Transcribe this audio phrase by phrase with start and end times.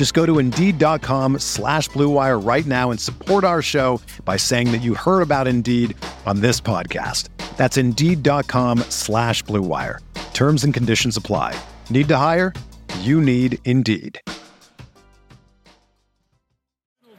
[0.00, 4.78] Just go to Indeed.com slash BlueWire right now and support our show by saying that
[4.78, 7.28] you heard about Indeed on this podcast.
[7.58, 9.98] That's Indeed.com slash BlueWire.
[10.32, 11.54] Terms and conditions apply.
[11.90, 12.54] Need to hire?
[13.00, 14.18] You need Indeed.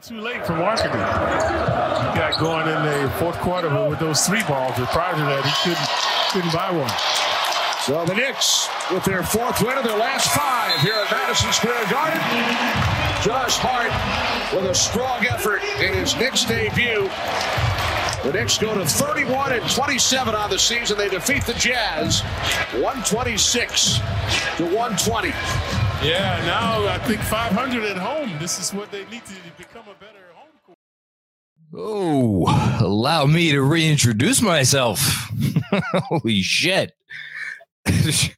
[0.02, 0.90] Too late for marketing.
[0.90, 5.46] He got going in the fourth quarter with those three balls, but prior to that,
[5.46, 5.88] he couldn't
[6.32, 7.41] couldn't buy one.
[7.86, 11.84] So the Knicks with their fourth win of their last five here at Madison Square
[11.90, 12.20] Garden.
[13.24, 17.10] Josh Hart with a strong effort in his Knicks debut.
[18.22, 20.96] The Knicks go to 31 and 27 on the season.
[20.96, 22.20] They defeat the Jazz
[22.70, 23.96] 126
[24.58, 25.28] to 120.
[26.08, 28.38] Yeah, now I think 500 at home.
[28.38, 30.78] This is what they need to become a better home court.
[31.74, 35.00] Oh, allow me to reintroduce myself.
[35.94, 36.92] Holy shit.
[37.86, 38.32] I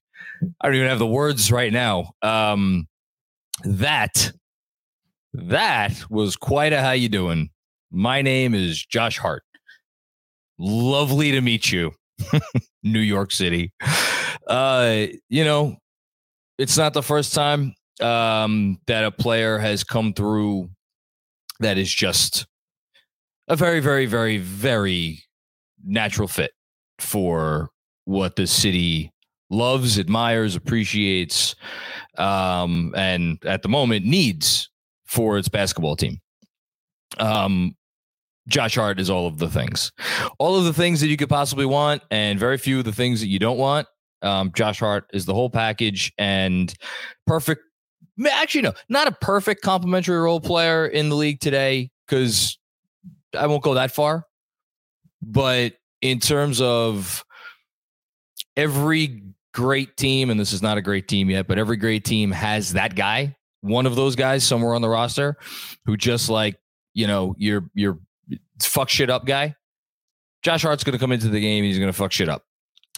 [0.62, 2.12] don't even have the words right now.
[2.22, 2.86] Um,
[3.64, 4.32] that
[5.32, 7.50] that was quite a how you doing.
[7.90, 9.42] My name is Josh Hart.
[10.58, 11.92] Lovely to meet you,
[12.82, 13.72] New York City.
[14.46, 15.76] Uh, you know,
[16.58, 20.70] it's not the first time um, that a player has come through
[21.60, 22.46] that is just
[23.48, 25.24] a very, very, very, very
[25.84, 26.52] natural fit
[26.98, 27.70] for
[28.04, 29.12] what the city
[29.50, 31.54] loves, admires, appreciates,
[32.18, 34.68] um, and at the moment needs
[35.04, 36.20] for its basketball team.
[37.18, 37.76] Um,
[38.48, 39.92] Josh Hart is all of the things,
[40.38, 43.20] all of the things that you could possibly want, and very few of the things
[43.20, 43.86] that you don't want.
[44.22, 46.74] Um, Josh Hart is the whole package and
[47.26, 47.62] perfect.
[48.30, 52.58] Actually, no, not a perfect complementary role player in the league today because
[53.36, 54.26] I won't go that far.
[55.22, 57.24] But in terms of
[58.56, 59.22] every
[59.54, 62.74] great team, and this is not a great team yet, but every great team has
[62.74, 65.36] that guy, one of those guys somewhere on the roster
[65.86, 66.58] who just like,
[66.92, 67.98] you know, your your
[68.60, 69.54] fuck shit up guy.
[70.42, 71.64] Josh Hart's to come into the game.
[71.64, 72.44] He's to fuck shit up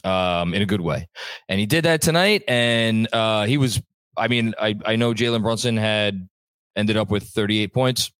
[0.02, 1.08] um, in a good way.
[1.48, 2.42] And he did that tonight.
[2.48, 3.80] And uh, he was,
[4.16, 6.28] I mean, I, I know Jalen Brunson had
[6.74, 8.10] ended up with 38 points.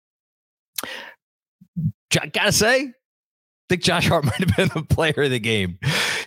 [2.33, 2.93] Gotta say, I
[3.69, 5.79] think Josh Hart might have been the player of the game,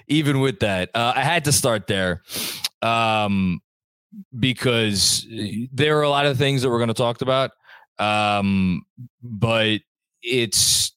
[0.10, 0.90] even with that.
[0.94, 2.24] Uh, I had to start there
[2.82, 3.62] um,
[4.38, 5.26] because
[5.72, 7.52] there are a lot of things that we're going to talk about.
[8.00, 8.84] Um,
[9.22, 9.82] but
[10.22, 10.94] it's,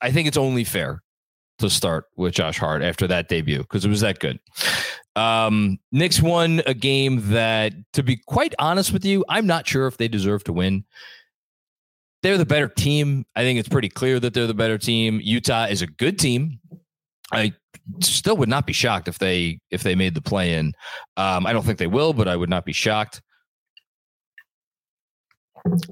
[0.00, 1.02] I think it's only fair
[1.58, 4.40] to start with Josh Hart after that debut because it was that good.
[5.16, 9.86] Um, Knicks won a game that, to be quite honest with you, I'm not sure
[9.86, 10.84] if they deserve to win.
[12.22, 13.24] They're the better team.
[13.36, 15.20] I think it's pretty clear that they're the better team.
[15.22, 16.58] Utah is a good team.
[17.32, 17.52] I
[18.00, 20.72] still would not be shocked if they if they made the play in.
[21.16, 23.22] Um, I don't think they will, but I would not be shocked.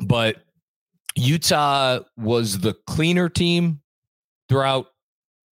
[0.04, 0.36] But
[1.16, 3.80] Utah was the cleaner team
[4.48, 4.86] throughout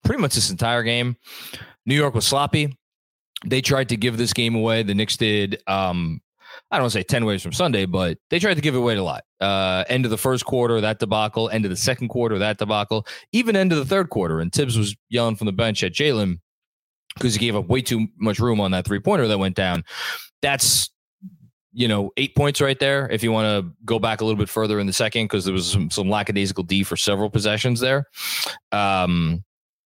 [0.03, 1.17] pretty much this entire game.
[1.85, 2.77] New York was sloppy.
[3.45, 4.83] They tried to give this game away.
[4.83, 5.61] The Knicks did.
[5.67, 6.21] Um,
[6.69, 9.03] I don't say 10 ways from Sunday, but they tried to give it away a
[9.03, 9.23] lot.
[9.39, 11.49] Uh, end of the first quarter, that debacle.
[11.49, 13.07] End of the second quarter, that debacle.
[13.31, 14.39] Even end of the third quarter.
[14.41, 16.39] And Thibs was yelling from the bench at Jalen
[17.15, 19.83] because he gave up way too much room on that three pointer that went down.
[20.41, 20.89] That's,
[21.71, 23.09] you know, eight points right there.
[23.09, 25.53] If you want to go back a little bit further in the second, because there
[25.53, 28.05] was some, some lackadaisical D for several possessions there.
[28.73, 29.43] Um,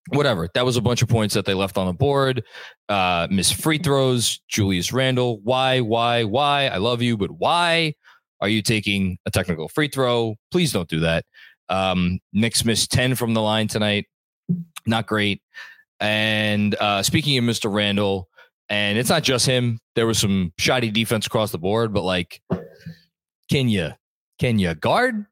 [0.10, 0.50] whatever.
[0.54, 2.44] That was a bunch of points that they left on the board.
[2.90, 4.42] Uh, miss free throws.
[4.48, 5.40] Julius Randle.
[5.44, 5.82] Why?
[5.82, 6.24] Why?
[6.24, 6.68] Why?
[6.68, 7.94] I love you, but why
[8.42, 10.36] are you taking a technical free throw?
[10.52, 11.26] Please don't do that.
[11.70, 14.06] Um, Knicks missed ten from the line tonight.
[14.86, 15.42] Not great.
[16.00, 17.74] And uh, speaking of Mr.
[17.74, 18.28] Randle,
[18.70, 19.80] and it's not just him.
[19.96, 22.42] There was some shoddy defense across the board, but like,
[23.50, 23.92] can you
[24.40, 25.26] can you guard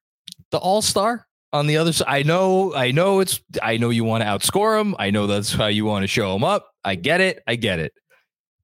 [0.51, 1.27] the All Star?
[1.53, 2.07] On the other side.
[2.09, 4.95] I know, I know it's, I know you want to outscore him.
[4.99, 6.73] I know that's how you want to show him up.
[6.83, 7.41] I get it.
[7.47, 7.93] I get it.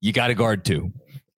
[0.00, 0.92] You got to guard too.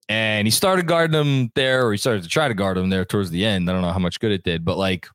[0.09, 3.05] And he started guarding him there, or he started to try to guard him there
[3.05, 3.71] towards the end.
[3.71, 5.07] I don't know how much good it did, but like,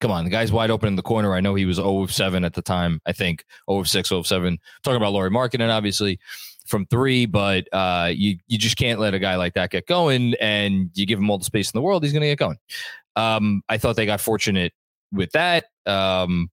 [0.00, 1.34] come on, the guy's wide open in the corner.
[1.34, 4.08] I know he was 0 of 7 at the time, I think 0 of 6,
[4.08, 4.58] 0 of 7.
[4.82, 6.18] Talking about Lauri Markkanen, obviously
[6.66, 10.34] from three, but uh, you you just can't let a guy like that get going.
[10.40, 12.58] And you give him all the space in the world, he's going to get going.
[13.16, 14.72] Um, I thought they got fortunate
[15.12, 15.66] with that.
[15.86, 16.50] Um,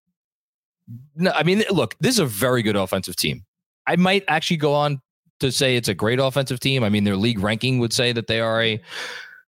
[1.16, 3.44] no, I mean, look, this is a very good offensive team.
[3.88, 5.02] I might actually go on
[5.40, 6.84] to say it's a great offensive team.
[6.84, 8.81] I mean, their league ranking would say that they are a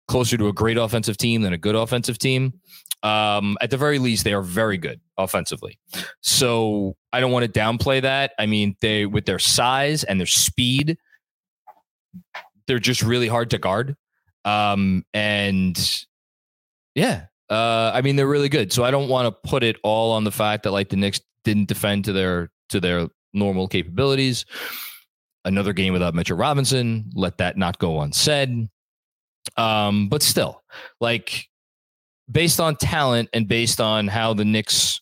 [0.07, 2.54] closer to a great offensive team than a good offensive team.
[3.04, 5.80] Um, at the very least, they are very good offensively.
[6.21, 8.33] So I don't want to downplay that.
[8.39, 10.98] I mean, they with their size and their speed,
[12.68, 13.95] they're just really hard to guard.
[14.45, 16.06] Um, and
[16.95, 18.71] yeah, uh, I mean they're really good.
[18.73, 21.21] So I don't want to put it all on the fact that like the Knicks
[21.44, 24.45] didn't defend to their to their normal capabilities.
[25.45, 28.67] Another game without Mitchell Robinson, let that not go unsaid.
[29.55, 30.61] Um, but still,
[30.99, 31.47] like
[32.29, 34.99] based on talent and based on how the Knicks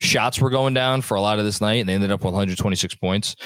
[0.00, 2.32] shots were going down for a lot of this night and they ended up with
[2.32, 3.36] 126 points.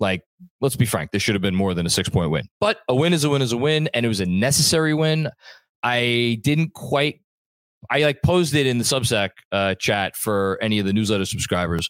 [0.00, 0.22] Like,
[0.60, 2.48] let's be frank, this should have been more than a six point win.
[2.58, 5.28] But a win is a win is a win, and it was a necessary win.
[5.82, 7.20] I didn't quite
[7.88, 11.88] I like posed it in the Substack uh, chat for any of the newsletter subscribers.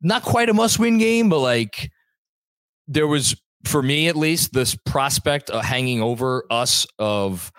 [0.00, 1.90] Not quite a must win game, but like
[2.86, 7.52] there was for me at least this prospect of hanging over us of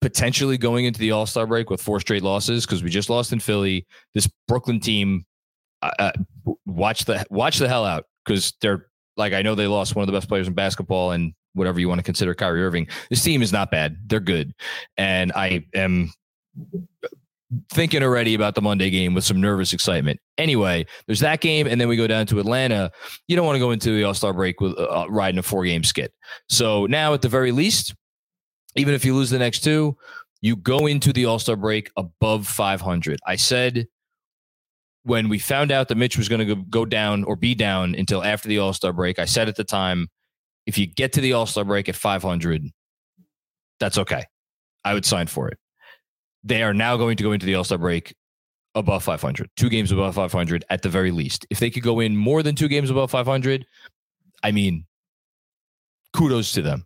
[0.00, 3.32] potentially going into the All Star break with four straight losses because we just lost
[3.32, 3.86] in Philly.
[4.14, 5.24] This Brooklyn team,
[5.82, 6.12] uh
[6.66, 8.86] watch the watch the hell out because they're
[9.16, 11.88] like I know they lost one of the best players in basketball and whatever you
[11.88, 12.88] want to consider Kyrie Irving.
[13.10, 14.54] This team is not bad; they're good,
[14.96, 16.12] and I am
[17.70, 20.20] thinking already about the Monday game with some nervous excitement.
[20.36, 22.90] Anyway, there's that game, and then we go down to Atlanta.
[23.26, 25.64] You don't want to go into the All Star break with uh, riding a four
[25.64, 26.12] game skit.
[26.48, 27.94] So now, at the very least,
[28.76, 29.96] even if you lose the next two,
[30.40, 33.18] you go into the All Star break above 500.
[33.26, 33.86] I said
[35.04, 38.22] when we found out that Mitch was going to go down or be down until
[38.22, 40.08] after the All Star break, I said at the time,
[40.68, 42.70] if you get to the All Star break at 500,
[43.80, 44.22] that's okay.
[44.84, 45.58] I would sign for it.
[46.44, 48.14] They are now going to go into the All Star break
[48.74, 51.46] above 500, two games above 500 at the very least.
[51.48, 53.64] If they could go in more than two games above 500,
[54.42, 54.84] I mean,
[56.14, 56.84] kudos to them.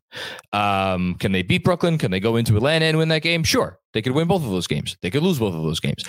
[0.52, 1.99] Um, can they beat Brooklyn?
[1.99, 3.43] Can they go into Atlanta and win that game?
[3.43, 3.81] Sure.
[3.94, 4.96] They could win both of those games.
[5.02, 6.05] They could lose both of those games.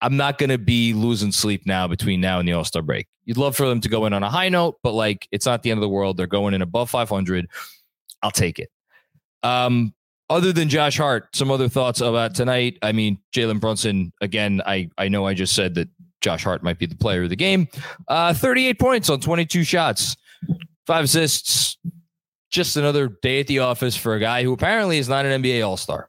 [0.00, 3.06] I'm not going to be losing sleep now between now and the All Star break.
[3.24, 5.62] You'd love for them to go in on a high note, but like it's not
[5.62, 6.16] the end of the world.
[6.16, 7.48] They're going in above 500.
[8.22, 8.70] I'll take it.
[9.42, 9.94] Um,
[10.28, 12.78] other than Josh Hart, some other thoughts about tonight.
[12.82, 15.88] I mean, Jalen Brunson, again, I, I know I just said that
[16.20, 17.68] Josh Hart might be the player of the game.
[18.08, 20.16] Uh, 38 points on 22 shots,
[20.86, 21.76] five assists.
[22.50, 25.66] Just another day at the office for a guy who apparently is not an NBA
[25.66, 26.08] All Star.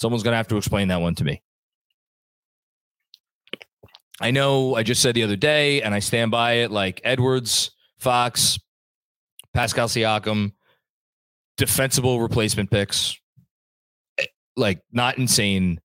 [0.00, 1.42] Someone's going to have to explain that one to me.
[4.20, 7.70] I know I just said the other day, and I stand by it like Edwards,
[7.98, 8.58] Fox,
[9.52, 10.52] Pascal Siakam,
[11.56, 13.18] defensible replacement picks.
[14.56, 15.80] Like not insane,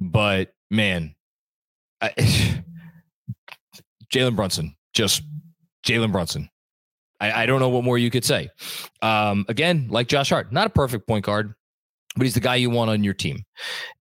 [0.00, 1.16] but man,
[4.12, 5.22] Jalen Brunson, just
[5.84, 6.48] Jalen Brunson.
[7.20, 8.50] I, I, don't know what more you could say.
[9.02, 11.54] Um, again, like Josh Hart, not a perfect point guard,
[12.16, 13.44] but he's the guy you want on your team.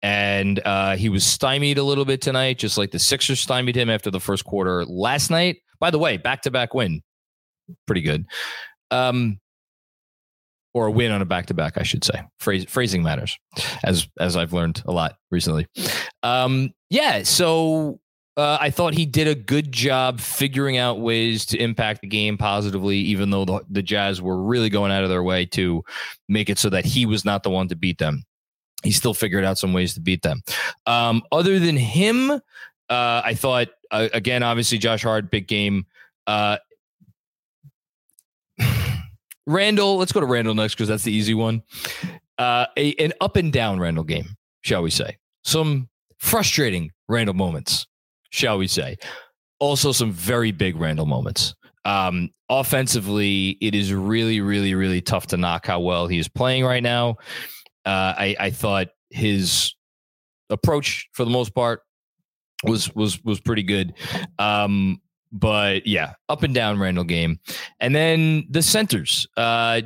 [0.02, 3.90] And uh, he was stymied a little bit tonight, just like the Sixers stymied him
[3.90, 5.58] after the first quarter last night.
[5.80, 7.02] By the way, back to back win,
[7.86, 8.26] pretty good.
[8.90, 9.40] Um,
[10.74, 12.22] or a win on a back to back, I should say.
[12.38, 13.36] Phrase, phrasing matters,
[13.84, 15.66] as as I've learned a lot recently.
[16.22, 18.00] Um, yeah, so
[18.36, 22.38] uh, I thought he did a good job figuring out ways to impact the game
[22.38, 25.84] positively, even though the, the Jazz were really going out of their way to
[26.28, 28.24] make it so that he was not the one to beat them.
[28.82, 30.42] He still figured out some ways to beat them.
[30.86, 32.40] Um, other than him, uh,
[32.88, 35.86] I thought uh, again, obviously Josh Hart, big game.
[36.26, 36.56] Uh,
[39.46, 41.62] Randle, let's go to Randle next because that's the easy one.
[42.38, 45.18] Uh, a, an up and down Randle game, shall we say?
[45.44, 47.86] Some frustrating Randle moments,
[48.32, 48.96] shall we say?
[49.60, 51.54] Also, some very big Randle moments.
[51.84, 56.64] Um, offensively, it is really, really, really tough to knock how well he is playing
[56.64, 57.16] right now.
[57.84, 59.74] Uh, I, I thought his
[60.50, 61.82] approach, for the most part,
[62.64, 63.94] was was was pretty good.
[64.38, 65.00] Um,
[65.32, 67.40] but yeah, up and down Randle game.
[67.80, 69.26] And then the centers.
[69.36, 69.82] Uh,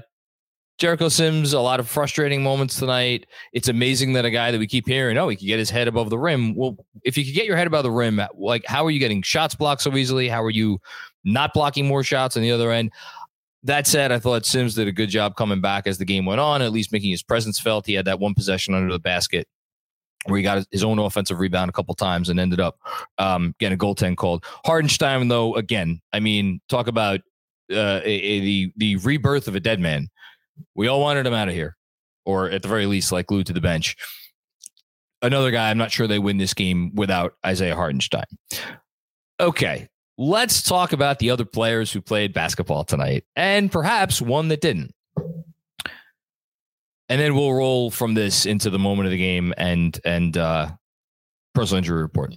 [0.79, 3.27] Jericho Sims, a lot of frustrating moments tonight.
[3.53, 5.89] It's amazing that a guy that we keep hearing, oh, he could get his head
[5.89, 6.55] above the rim.
[6.55, 9.23] Well, if you could get your head above the rim, like how are you getting
[9.23, 10.29] shots blocked so easily?
[10.29, 10.79] How are you
[11.25, 12.93] not blocking more shots on the other end?
[13.63, 16.41] That said, I thought Sims did a good job coming back as the game went
[16.41, 17.87] on, at least making his presence felt.
[17.87, 19.49] He had that one possession under the basket
[20.27, 22.79] where he got his own offensive rebound a couple times and ended up
[23.19, 24.45] um, getting a goaltend called.
[24.65, 27.21] Hartenstein, though, again, I mean, talk about
[27.73, 30.09] uh, a, a, the the rebirth of a dead man.
[30.75, 31.77] We all wanted him out of here,
[32.25, 33.97] or at the very least, like glued to the bench.
[35.23, 38.25] Another guy, I'm not sure they win this game without Isaiah Hartenstein.
[39.41, 44.61] Okay, let's talk about the other players who played basketball tonight, and perhaps one that
[44.61, 44.95] didn't.
[47.09, 50.71] And then we'll roll from this into the moment of the game and and uh,
[51.55, 52.35] personal injury report.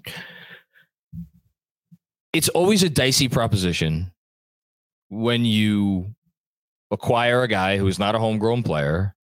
[2.34, 4.12] It's always a dicey proposition
[5.10, 6.14] when you
[6.92, 9.16] acquire a guy who is not a homegrown player,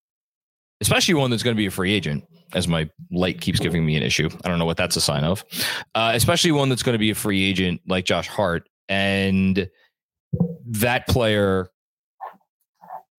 [0.80, 3.97] especially one that's going to be a free agent, as my light keeps giving me
[3.97, 4.28] an issue.
[4.44, 5.44] I don't know what that's a sign of,
[5.94, 8.68] uh, especially one that's going to be a free agent like Josh Hart.
[8.88, 9.68] And
[10.66, 11.68] that player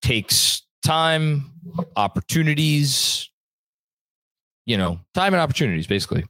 [0.01, 1.51] takes time,
[1.95, 3.29] opportunities,
[4.65, 6.25] you know, time and opportunities, basically,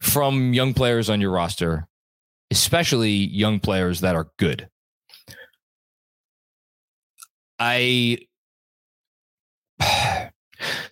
[0.00, 1.86] from young players on your roster,
[2.50, 4.68] especially young players that are good.
[7.58, 8.18] I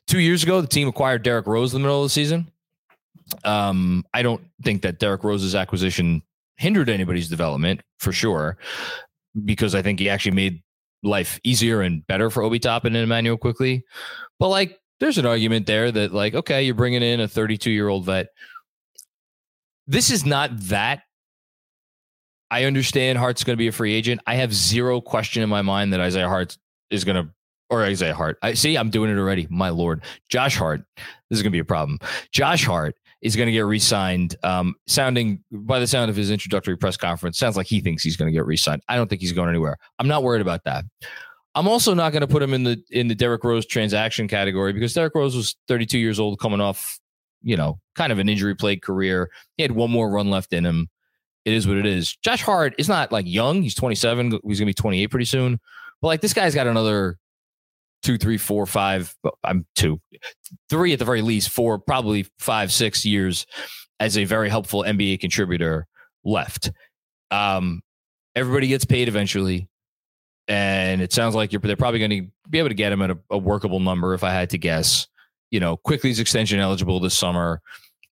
[0.06, 2.50] two years ago the team acquired Derrick Rose in the middle of the season.
[3.44, 6.22] Um, I don't think that Derrick Rose's acquisition
[6.56, 8.56] hindered anybody's development for sure,
[9.44, 10.62] because I think he actually made
[11.02, 13.84] life easier and better for Obi Toppin and Emmanuel Quickley.
[14.38, 17.88] But like, there's an argument there that like, okay, you're bringing in a 32 year
[17.88, 18.28] old vet.
[19.86, 21.02] This is not that
[22.50, 24.20] I understand Hart's going to be a free agent.
[24.26, 26.56] I have zero question in my mind that Isaiah Hart
[26.90, 27.30] is going to,
[27.70, 28.38] or Isaiah Hart.
[28.42, 29.46] I see, I'm doing it already.
[29.50, 30.82] My lord, Josh Hart.
[31.28, 31.98] This is going to be a problem.
[32.30, 34.36] Josh Hart is going to get re-signed.
[34.44, 38.16] Um, sounding by the sound of his introductory press conference, sounds like he thinks he's
[38.16, 38.82] going to get re-signed.
[38.88, 39.76] I don't think he's going anywhere.
[39.98, 40.84] I'm not worried about that.
[41.56, 44.74] I'm also not going to put him in the in the Derrick Rose transaction category
[44.74, 47.00] because Derrick Rose was 32 years old, coming off,
[47.42, 49.30] you know, kind of an injury plagued career.
[49.56, 50.88] He had one more run left in him
[51.46, 52.16] it is what it is.
[52.16, 53.62] Josh Hart is not like young.
[53.62, 54.40] He's 27.
[54.44, 55.60] He's gonna be 28 pretty soon.
[56.02, 57.18] But like this guy's got another
[58.02, 59.14] two, three, four, five.
[59.44, 60.00] I'm two,
[60.68, 63.46] three at the very least, four, probably five, six years
[64.00, 65.86] as a very helpful NBA contributor
[66.24, 66.72] left.
[67.30, 67.80] Um,
[68.34, 69.68] everybody gets paid eventually,
[70.48, 71.60] and it sounds like you're.
[71.60, 74.14] They're probably going to be able to get him at a, a workable number.
[74.14, 75.06] If I had to guess,
[75.52, 77.62] you know, Quickley's extension eligible this summer.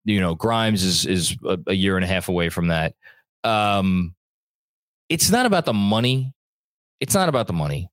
[0.04, 2.94] You know, Grimes is is a, a year and a half away from that
[3.44, 4.14] um,
[5.08, 6.32] it's not about the money.
[7.00, 7.88] It's not about the money.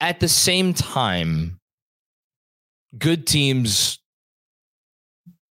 [0.00, 1.60] At the same time,
[2.98, 3.98] good teams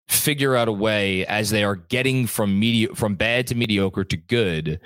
[0.09, 4.17] figure out a way as they are getting from medi- from bad to mediocre to
[4.17, 4.81] good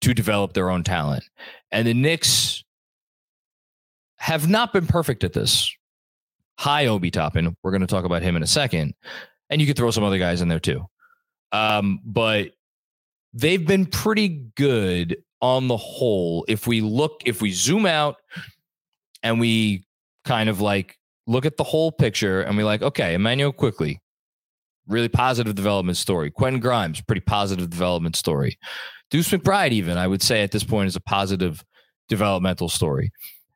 [0.00, 1.24] to develop their own talent.
[1.70, 2.64] And the Knicks
[4.16, 5.74] have not been perfect at this.
[6.58, 7.56] Hi, Obi Toppin.
[7.62, 8.94] We're going to talk about him in a second.
[9.50, 10.86] And you could throw some other guys in there too.
[11.52, 12.50] Um, but
[13.34, 16.44] they've been pretty good on the whole.
[16.48, 18.16] If we look, if we zoom out
[19.22, 19.86] and we
[20.24, 24.00] kind of like look at the whole picture and we like, okay, Emmanuel Quickley,
[24.86, 26.30] really positive development story.
[26.30, 28.58] Quentin Grimes, pretty positive development story.
[29.10, 31.64] Deuce McBride, even I would say at this point is a positive
[32.08, 33.10] developmental story.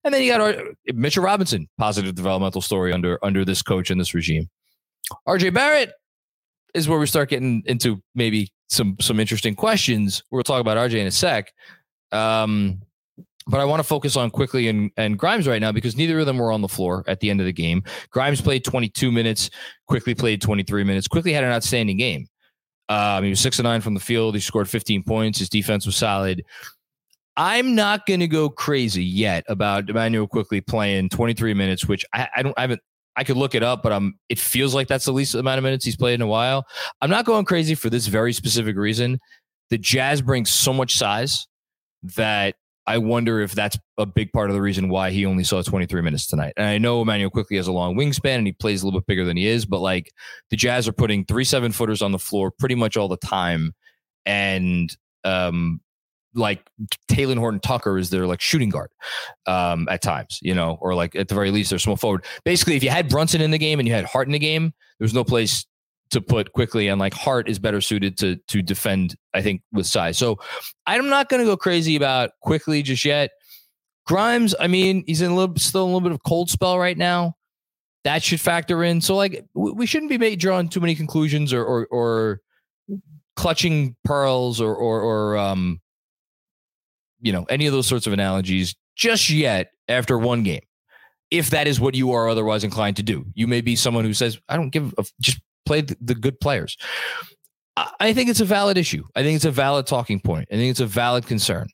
[0.04, 0.56] And then you got
[0.94, 4.48] Mitchell Robinson, positive developmental story under under this coach and this regime.
[5.26, 5.92] RJ Barrett,
[6.76, 10.22] is where we start getting into maybe some some interesting questions.
[10.30, 11.52] We'll talk about RJ in a sec.
[12.12, 12.82] Um,
[13.48, 16.26] but I want to focus on Quickley and, and Grimes right now because neither of
[16.26, 17.82] them were on the floor at the end of the game.
[18.10, 19.50] Grimes played 22 minutes,
[19.86, 21.06] Quickley played 23 minutes.
[21.06, 22.26] Quickley had an outstanding game.
[22.88, 24.34] Um, he was six and nine from the field.
[24.34, 25.38] He scored 15 points.
[25.38, 26.44] His defense was solid.
[27.36, 32.28] I'm not going to go crazy yet about Emmanuel Quickley playing 23 minutes, which I,
[32.36, 32.80] I don't I haven't
[33.16, 35.64] I could look it up, but um, it feels like that's the least amount of
[35.64, 36.66] minutes he's played in a while.
[37.00, 39.18] I'm not going crazy for this very specific reason.
[39.70, 41.46] The Jazz brings so much size
[42.16, 42.56] that
[42.86, 46.02] I wonder if that's a big part of the reason why he only saw 23
[46.02, 46.52] minutes tonight.
[46.56, 49.06] And I know Emmanuel Quickley has a long wingspan and he plays a little bit
[49.06, 50.12] bigger than he is, but like
[50.50, 53.72] the Jazz are putting three seven footers on the floor pretty much all the time.
[54.24, 54.94] And
[55.24, 55.80] um,
[56.36, 56.68] like
[57.10, 58.90] Talen Horton Tucker is their like shooting guard
[59.46, 62.24] um, at times, you know, or like at the very least they're small forward.
[62.44, 64.72] Basically, if you had Brunson in the game and you had Hart in the game,
[64.98, 65.66] there's no place
[66.10, 66.88] to put Quickley.
[66.88, 70.18] and like Hart is better suited to to defend, I think, with size.
[70.18, 70.38] So
[70.86, 73.30] I'm not gonna go crazy about Quickley just yet.
[74.06, 76.96] Grimes, I mean, he's in a little, still a little bit of cold spell right
[76.96, 77.34] now.
[78.04, 79.00] That should factor in.
[79.00, 82.40] So, like, we shouldn't be made, drawing too many conclusions or, or, or
[83.34, 85.80] clutching pearls or, or, or, um,
[87.20, 90.62] you know, any of those sorts of analogies just yet after one game.
[91.30, 94.14] If that is what you are otherwise inclined to do, you may be someone who
[94.14, 96.76] says, I don't give a, just play the, good players.
[98.00, 99.04] I think it's a valid issue.
[99.14, 100.48] I think it's a valid talking point.
[100.50, 101.66] I think it's a valid concern.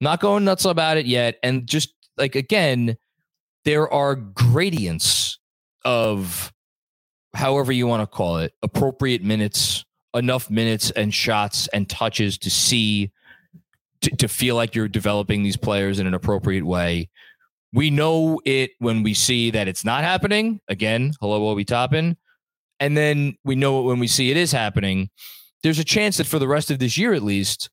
[0.00, 1.38] Not going nuts about it yet.
[1.42, 2.96] And just like, again,
[3.64, 5.38] there are gradients
[5.84, 6.52] of
[7.34, 12.50] however you want to call it appropriate minutes, enough minutes and shots and touches to
[12.50, 13.10] see,
[14.02, 17.08] to, to feel like you're developing these players in an appropriate way.
[17.72, 20.60] We know it when we see that it's not happening.
[20.68, 22.16] Again, hello, Obi Toppin.
[22.80, 25.08] And then we know it when we see it is happening.
[25.62, 27.70] There's a chance that for the rest of this year, at least,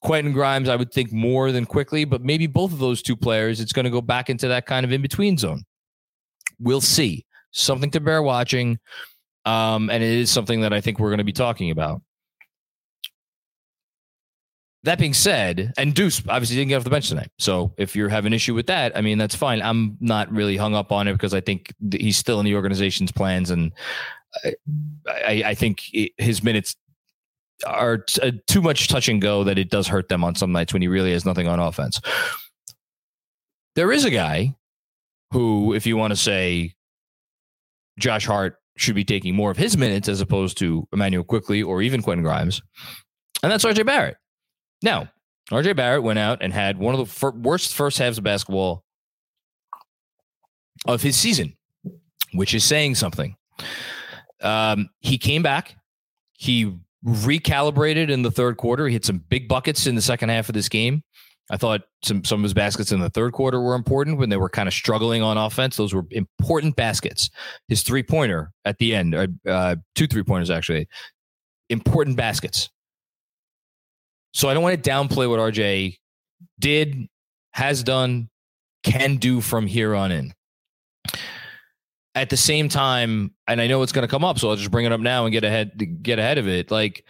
[0.00, 3.60] Quentin Grimes, I would think more than Quickley, but maybe both of those two players,
[3.60, 5.64] it's going to go back into that kind of in between zone.
[6.58, 7.24] We'll see.
[7.50, 8.78] Something to bear watching.
[9.44, 12.00] Um, and it is something that I think we're going to be talking about.
[14.84, 17.30] That being said, and Deuce obviously didn't get off the bench tonight.
[17.38, 19.60] So if you're having issue with that, I mean, that's fine.
[19.60, 23.10] I'm not really hung up on it because I think he's still in the organization's
[23.10, 23.50] plans.
[23.50, 23.72] And
[24.44, 24.54] I,
[25.08, 25.82] I, I think
[26.16, 26.76] his minutes
[27.66, 30.52] are t- uh, too much touch and go that it does hurt them on some
[30.52, 32.00] nights when he really has nothing on offense.
[33.74, 34.54] There is a guy
[35.32, 36.74] who, if you want to say
[37.98, 41.82] Josh Hart should be taking more of his minutes as opposed to Emmanuel Quickley or
[41.82, 42.62] even Quentin Grimes,
[43.42, 44.16] and that's RJ Barrett.
[44.82, 45.10] Now,
[45.50, 48.84] RJ Barrett went out and had one of the fir- worst first halves of basketball
[50.86, 51.56] of his season,
[52.34, 53.36] which is saying something.
[54.42, 55.76] Um, he came back.
[56.32, 56.72] He
[57.04, 58.86] recalibrated in the third quarter.
[58.86, 61.02] He hit some big buckets in the second half of this game.
[61.50, 64.36] I thought some some of his baskets in the third quarter were important when they
[64.36, 65.76] were kind of struggling on offense.
[65.76, 67.30] Those were important baskets.
[67.68, 70.88] His three pointer at the end, uh, uh, two three pointers actually,
[71.70, 72.68] important baskets.
[74.32, 75.96] So I don't want to downplay what RJ
[76.58, 77.08] did,
[77.52, 78.28] has done,
[78.82, 80.32] can do from here on in
[82.18, 84.72] at the same time, and I know it's going to come up, so I'll just
[84.72, 86.70] bring it up now and get ahead get ahead of it.
[86.70, 87.04] Like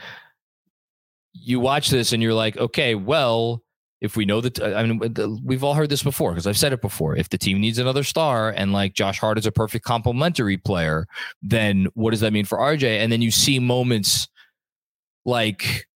[1.33, 3.63] you watch this and you're like, okay, well,
[4.03, 6.83] if we know that, I mean, we've all heard this before because I've said it
[6.83, 7.17] before.
[7.17, 11.07] If the team needs another star and like Josh Hart is a perfect complementary player,
[11.43, 12.99] then what does that mean for RJ?
[12.99, 14.29] And then you see moments
[15.25, 15.88] like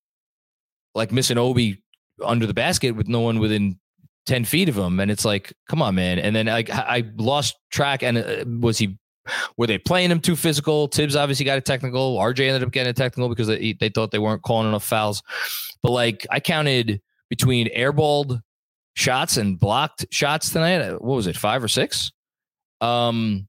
[0.95, 1.81] like missing Obi
[2.23, 3.79] under the basket with no one within
[4.25, 4.99] 10 feet of him.
[4.99, 6.19] And it's like, come on, man.
[6.19, 8.03] And then I, I lost track.
[8.03, 8.97] And uh, was he
[9.57, 10.87] were they playing him too physical?
[10.87, 12.17] Thibs obviously got a technical.
[12.17, 15.23] RJ ended up getting a technical because they, they thought they weren't calling enough fouls.
[15.81, 18.41] But like I counted between airballed
[18.95, 20.81] shots and blocked shots tonight.
[20.81, 22.11] Uh, what was it, five or six?
[22.81, 23.47] Um,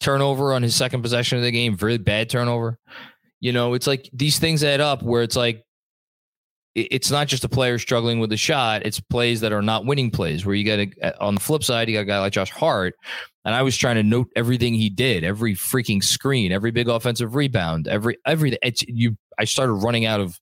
[0.00, 2.78] turnover on his second possession of the game, very bad turnover.
[3.40, 5.63] You know, it's like these things add up where it's like
[6.74, 10.10] it's not just a player struggling with a shot; it's plays that are not winning
[10.10, 10.44] plays.
[10.44, 12.50] Where you got a, uh, on the flip side, you got a guy like Josh
[12.50, 12.94] Hart
[13.44, 17.34] and I was trying to note everything he did, every freaking screen, every big offensive
[17.34, 18.16] rebound, every.
[18.26, 19.16] It's you.
[19.38, 20.40] I started running out of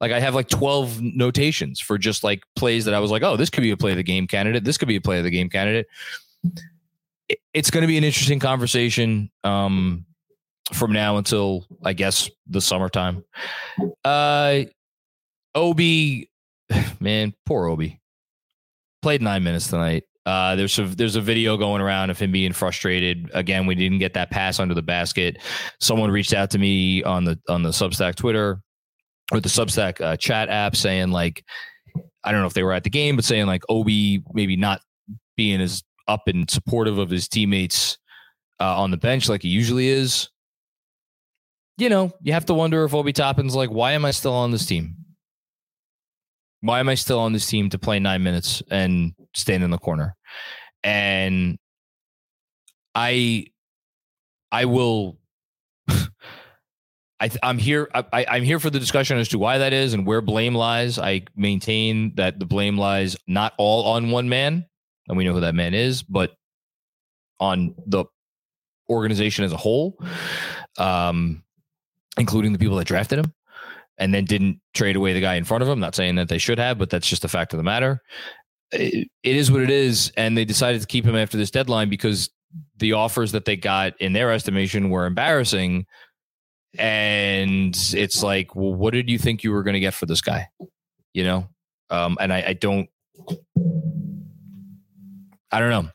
[0.00, 3.36] like I have like twelve notations for just like plays that I was like, oh,
[3.36, 4.64] this could be a play of the game candidate.
[4.64, 5.86] This could be a play of the game candidate.
[7.52, 10.04] It's going to be an interesting conversation um,
[10.72, 13.24] from now until I guess the summertime.
[14.04, 14.62] Uh,
[15.54, 16.30] Obi,
[17.00, 18.00] man, poor Obi.
[19.02, 20.04] Played nine minutes tonight.
[20.26, 23.30] Uh, there's a there's a video going around of him being frustrated.
[23.32, 25.38] Again, we didn't get that pass under the basket.
[25.80, 28.60] Someone reached out to me on the on the Substack Twitter
[29.32, 31.42] or the Substack uh, chat app saying like,
[32.22, 34.82] I don't know if they were at the game, but saying like Obi maybe not
[35.36, 37.96] being as up and supportive of his teammates
[38.60, 40.28] uh, on the bench like he usually is.
[41.78, 44.50] You know, you have to wonder if Obi Toppin's like, why am I still on
[44.50, 44.96] this team?
[46.62, 49.78] Why am I still on this team to play nine minutes and stand in the
[49.78, 50.14] corner?
[50.84, 51.58] And
[52.94, 53.46] I,
[54.52, 55.18] I will.
[57.22, 57.88] I, am here.
[57.92, 60.98] I, I'm here for the discussion as to why that is and where blame lies.
[60.98, 64.66] I maintain that the blame lies not all on one man,
[65.06, 66.34] and we know who that man is, but
[67.38, 68.04] on the
[68.88, 70.02] organization as a whole,
[70.78, 71.42] um,
[72.18, 73.34] including the people that drafted him
[74.00, 75.78] and then didn't trade away the guy in front of him.
[75.78, 78.02] Not saying that they should have, but that's just the fact of the matter.
[78.72, 81.88] it, it is what it is, and they decided to keep him after this deadline
[81.88, 82.30] because
[82.78, 85.86] the offers that they got, in their estimation, were embarrassing.
[86.78, 90.20] And it's like, well, what did you think you were going to get for this
[90.20, 90.48] guy?
[91.14, 91.48] You know,
[91.90, 92.88] um, and I, I don't
[95.50, 95.90] I don't know.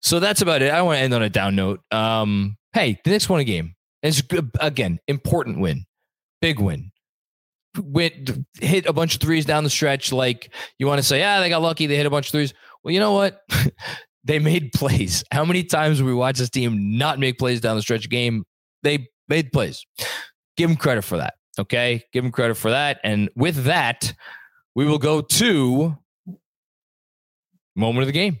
[0.00, 0.72] So that's about it.
[0.72, 1.80] I want to end on a down note.
[1.92, 3.74] Um, hey, the Knicks won a game.
[4.02, 4.22] It's
[4.60, 5.84] again important win,
[6.42, 6.90] big win.
[7.80, 10.12] Went hit a bunch of threes down the stretch.
[10.12, 11.86] Like you want to say, yeah, they got lucky.
[11.86, 12.52] They hit a bunch of threes.
[12.84, 13.40] Well, you know what?
[14.24, 15.24] they made plays.
[15.32, 18.44] How many times we watch this team not make plays down the stretch game?
[18.82, 19.86] They made plays.
[20.58, 21.34] Give them credit for that.
[21.58, 22.98] Okay, give them credit for that.
[23.04, 24.12] And with that,
[24.74, 25.96] we will go to
[27.74, 28.40] moment of the game.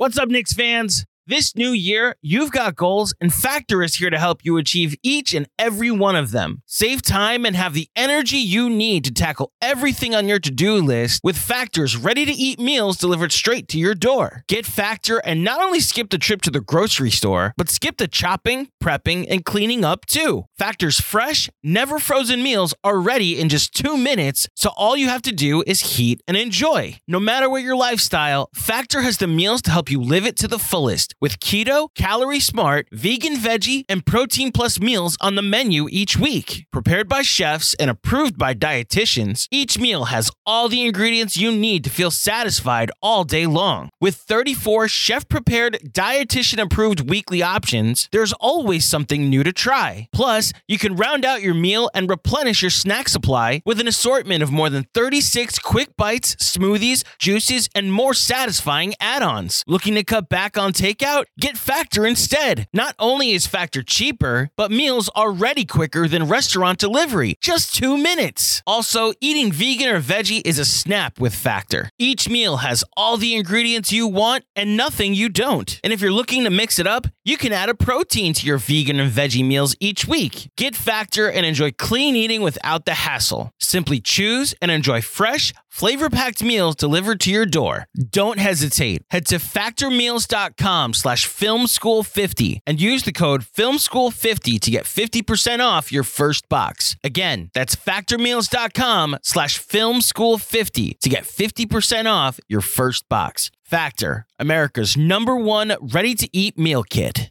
[0.00, 1.04] What's up, Knicks fans?
[1.30, 5.32] This new year, you've got goals, and Factor is here to help you achieve each
[5.32, 6.60] and every one of them.
[6.66, 10.74] Save time and have the energy you need to tackle everything on your to do
[10.74, 14.42] list with Factor's ready to eat meals delivered straight to your door.
[14.48, 18.08] Get Factor and not only skip the trip to the grocery store, but skip the
[18.08, 20.46] chopping, prepping, and cleaning up too.
[20.58, 25.22] Factor's fresh, never frozen meals are ready in just two minutes, so all you have
[25.22, 26.98] to do is heat and enjoy.
[27.06, 30.48] No matter what your lifestyle, Factor has the meals to help you live it to
[30.48, 35.86] the fullest with keto, calorie smart, vegan, veggie, and protein plus meals on the menu
[35.90, 36.66] each week.
[36.72, 41.84] Prepared by chefs and approved by dietitians, each meal has all the ingredients you need
[41.84, 43.90] to feel satisfied all day long.
[44.00, 50.08] With 34 chef prepared, dietitian approved weekly options, there's always something new to try.
[50.12, 54.42] Plus, you can round out your meal and replenish your snack supply with an assortment
[54.42, 59.62] of more than 36 quick bites, smoothies, juices, and more satisfying add ons.
[59.66, 60.99] Looking to cut back on takeout?
[61.02, 62.68] Out, get Factor instead.
[62.72, 67.36] Not only is Factor cheaper, but meals are ready quicker than restaurant delivery.
[67.40, 68.62] Just two minutes.
[68.66, 71.90] Also, eating vegan or veggie is a snap with Factor.
[71.98, 75.80] Each meal has all the ingredients you want and nothing you don't.
[75.82, 78.58] And if you're looking to mix it up, you can add a protein to your
[78.58, 80.50] vegan and veggie meals each week.
[80.56, 83.52] Get Factor and enjoy clean eating without the hassle.
[83.58, 87.86] Simply choose and enjoy fresh, flavor packed meals delivered to your door.
[88.10, 89.02] Don't hesitate.
[89.10, 96.02] Head to factormeals.com slash filmschool50 and use the code filmschool50 to get 50% off your
[96.02, 96.96] first box.
[97.02, 103.50] Again, that's factormeals.com slash filmschool50 to get 50% off your first box.
[103.64, 107.30] Factor, America's number one ready to eat meal kit.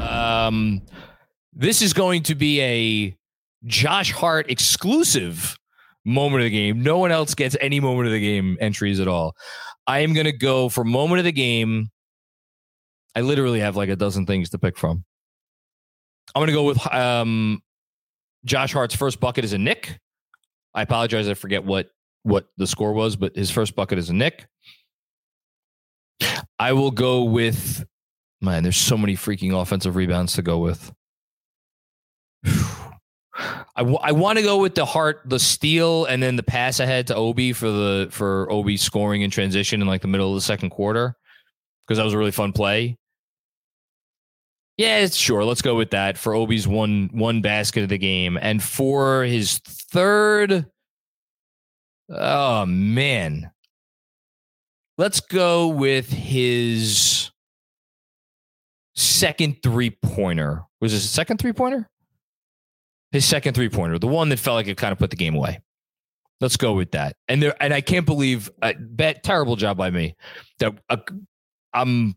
[0.00, 0.82] Um,
[1.52, 3.16] this is going to be a
[3.64, 5.58] Josh Hart exclusive
[6.04, 6.82] moment of the game.
[6.82, 9.34] No one else gets any moment of the game entries at all.
[9.86, 11.88] I am going to go for moment of the game.
[13.14, 15.04] I literally have like a dozen things to pick from.
[16.34, 17.60] I'm going to go with um,
[18.44, 19.98] Josh Hart's first bucket is a Knick.
[20.74, 21.28] I apologize.
[21.28, 21.88] I forget what
[22.22, 24.46] what the score was, but his first bucket is a Knick.
[26.58, 27.84] I will go with
[28.40, 28.62] man.
[28.62, 30.92] There's so many freaking offensive rebounds to go with.
[33.76, 36.80] I, w- I want to go with the heart, the steal, and then the pass
[36.80, 40.34] ahead to Obi for the for Obi scoring in transition in like the middle of
[40.34, 41.16] the second quarter
[41.86, 42.96] because that was a really fun play.
[44.76, 45.44] Yeah, sure.
[45.44, 49.58] Let's go with that for Obi's one one basket of the game, and for his
[49.58, 50.66] third.
[52.08, 53.50] Oh man,
[54.98, 57.30] let's go with his
[58.94, 60.62] second three pointer.
[60.80, 61.88] Was this a second three pointer?
[63.12, 65.34] His second three pointer, the one that felt like it kind of put the game
[65.34, 65.60] away.
[66.40, 67.16] Let's go with that.
[67.28, 70.16] And there, and I can't believe, uh, bet terrible job by me
[70.58, 70.96] that uh,
[71.72, 72.16] I'm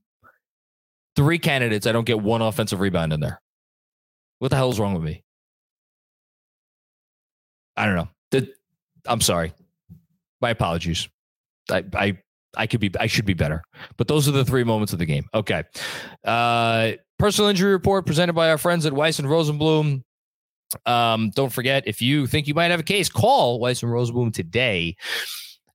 [1.15, 1.86] three candidates.
[1.86, 3.41] I don't get one offensive rebound in there.
[4.39, 5.23] What the hell is wrong with me?
[7.77, 8.10] I don't know.
[8.31, 8.53] The,
[9.05, 9.53] I'm sorry.
[10.41, 11.08] My apologies.
[11.69, 12.17] I, I
[12.58, 13.63] I could be I should be better.
[13.97, 15.27] But those are the three moments of the game.
[15.34, 15.63] Okay.
[16.23, 20.03] Uh personal injury report presented by our friends at Weiss and Rosenblum.
[20.85, 24.33] Um, don't forget if you think you might have a case, call Weiss and Rosenblum
[24.33, 24.95] today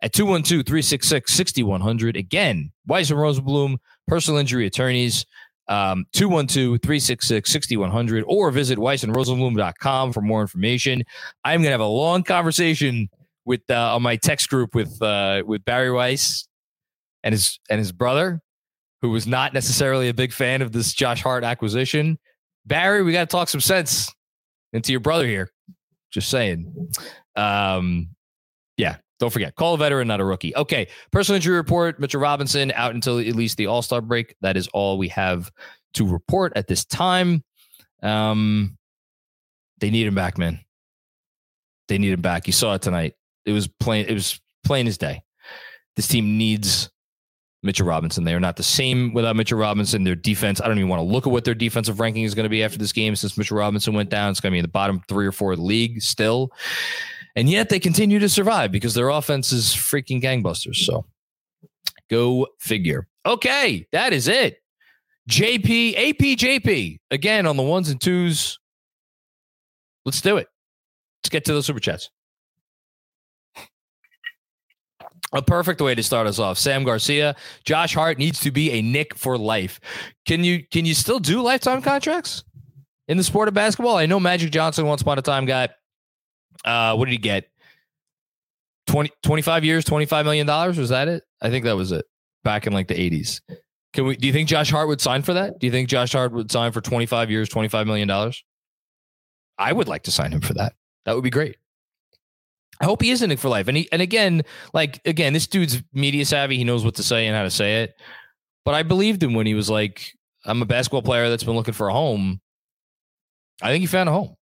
[0.02, 2.16] at 212-366-6100.
[2.16, 5.26] Again, Weiss and Rosenblum, personal injury attorneys.
[5.68, 11.04] Um, 212-366-6100 or visit weissandrosenblum.com for more information.
[11.44, 13.08] I'm going to have a long conversation
[13.44, 16.48] with uh, on my text group with uh, with Barry Weiss
[17.22, 18.40] and his and his brother,
[19.00, 22.18] who was not necessarily a big fan of this Josh Hart acquisition.
[22.66, 24.12] Barry, we got to talk some sense
[24.72, 25.50] into your brother here.
[26.10, 26.90] Just saying.
[27.36, 28.10] Um,
[28.76, 30.54] yeah, don't forget, call a veteran, not a rookie.
[30.56, 32.00] Okay, personal injury report.
[32.00, 34.34] Mitchell Robinson out until at least the All Star break.
[34.40, 35.50] That is all we have
[35.94, 37.44] to report at this time.
[38.02, 38.76] Um,
[39.78, 40.60] they need him back, man.
[41.88, 42.46] They need him back.
[42.46, 43.14] You saw it tonight.
[43.44, 44.06] It was plain.
[44.06, 45.22] It was plain as day.
[45.96, 46.90] This team needs
[47.62, 48.24] Mitchell Robinson.
[48.24, 50.04] They are not the same without Mitchell Robinson.
[50.04, 52.44] Their defense, I don't even want to look at what their defensive ranking is going
[52.44, 54.30] to be after this game since Mitchell Robinson went down.
[54.30, 56.52] It's going to be in the bottom three or four league still.
[57.36, 60.76] And yet they continue to survive because their offense is freaking gangbusters.
[60.76, 61.04] So
[62.08, 63.06] go figure.
[63.26, 64.56] Okay, that is it.
[65.28, 68.58] JP, AP, JP, again on the ones and twos.
[70.04, 70.48] Let's do it.
[71.22, 72.10] Let's get to the super chats.
[75.32, 76.58] A perfect way to start us off.
[76.58, 79.78] Sam Garcia, Josh Hart needs to be a Knick for life.
[80.26, 82.42] Can you can you still do lifetime contracts
[83.06, 83.96] in the sport of basketball?
[83.96, 85.70] I know Magic Johnson once upon a time got
[86.64, 87.48] uh what did he get?
[88.88, 91.22] 20 25 years, 25 million dollars was that it?
[91.40, 92.06] I think that was it
[92.42, 93.40] back in like the 80s.
[93.92, 95.60] Can we do you think Josh Hart would sign for that?
[95.60, 98.42] Do you think Josh Hart would sign for 25 years, 25 million dollars?
[99.58, 100.72] I would like to sign him for that.
[101.04, 101.56] That would be great.
[102.80, 103.68] I hope he is in it for life.
[103.68, 106.56] And he, and again, like again, this dude's media savvy.
[106.56, 107.94] He knows what to say and how to say it.
[108.64, 110.12] But I believed him when he was like,
[110.44, 112.40] "I'm a basketball player that's been looking for a home."
[113.62, 114.36] I think he found a home.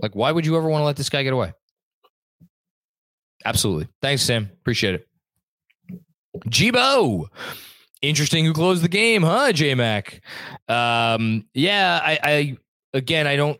[0.00, 1.52] Like, why would you ever want to let this guy get away?
[3.44, 3.88] Absolutely.
[4.02, 4.50] Thanks, Sam.
[4.60, 5.08] Appreciate it.
[6.48, 7.26] Jibo.
[8.02, 10.20] Interesting who closed the game, huh, J Mac?
[10.68, 12.56] Um, yeah, I, I
[12.92, 13.58] again I don't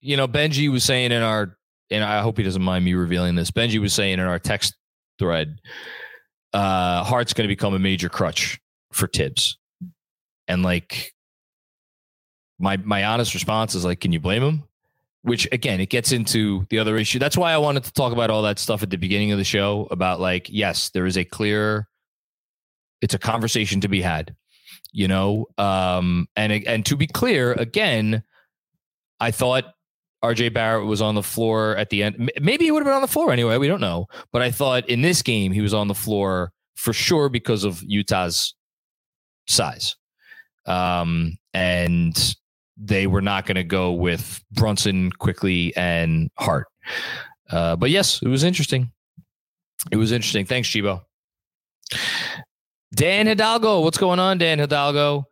[0.00, 1.56] you know, Benji was saying in our
[1.90, 3.50] and I hope he doesn't mind me revealing this.
[3.50, 4.74] Benji was saying in our text
[5.18, 5.60] thread,
[6.52, 8.60] uh, Hart's going to become a major crutch
[8.92, 9.58] for Thibs,
[10.48, 11.12] and like
[12.58, 14.64] my my honest response is like, can you blame him?
[15.22, 17.18] Which again, it gets into the other issue.
[17.18, 19.44] That's why I wanted to talk about all that stuff at the beginning of the
[19.44, 21.88] show about like, yes, there is a clear,
[23.02, 24.34] it's a conversation to be had,
[24.92, 28.22] you know, um, and and to be clear, again,
[29.20, 29.64] I thought
[30.22, 32.30] RJ Barrett was on the floor at the end.
[32.40, 33.56] Maybe he would have been on the floor anyway.
[33.56, 34.06] We don't know.
[34.32, 37.82] But I thought in this game, he was on the floor for sure because of
[37.82, 38.54] Utah's
[39.46, 39.96] size.
[40.66, 42.36] Um, and
[42.76, 46.66] they were not going to go with Brunson Quickley and Hart.
[47.50, 48.92] Uh, but yes, it was interesting.
[49.90, 50.46] It was interesting.
[50.46, 51.02] Thanks, Chibo.
[52.94, 55.24] Dan Hidalgo, what's going on, Dan Hidalgo?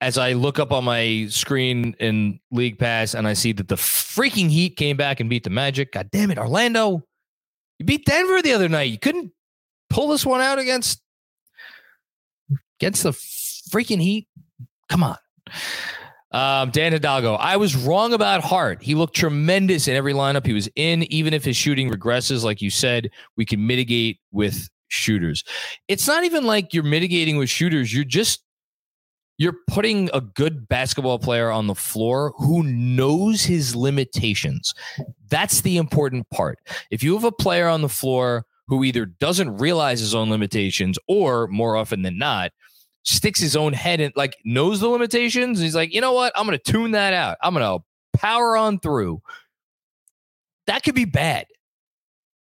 [0.00, 3.76] As I look up on my screen in League Pass and I see that the
[3.76, 5.92] freaking Heat came back and beat the Magic.
[5.92, 7.04] God damn it, Orlando.
[7.78, 8.90] You beat Denver the other night.
[8.90, 9.32] You couldn't
[9.90, 11.00] pull this one out against
[12.80, 14.28] against the freaking Heat.
[14.88, 15.16] Come on.
[16.30, 18.82] Um, Dan Hidalgo, I was wrong about Hart.
[18.82, 21.10] He looked tremendous in every lineup he was in.
[21.12, 25.42] Even if his shooting regresses, like you said, we can mitigate with shooters.
[25.88, 27.94] It's not even like you're mitigating with shooters.
[27.94, 28.42] You're just
[29.38, 34.74] you're putting a good basketball player on the floor who knows his limitations.
[35.28, 36.58] That's the important part.
[36.90, 40.98] If you have a player on the floor who either doesn't realize his own limitations
[41.08, 42.52] or more often than not
[43.04, 46.46] sticks his own head in like knows the limitations he's like you know what i'm
[46.46, 49.18] going to tune that out i'm going to power on through
[50.66, 51.46] that could be bad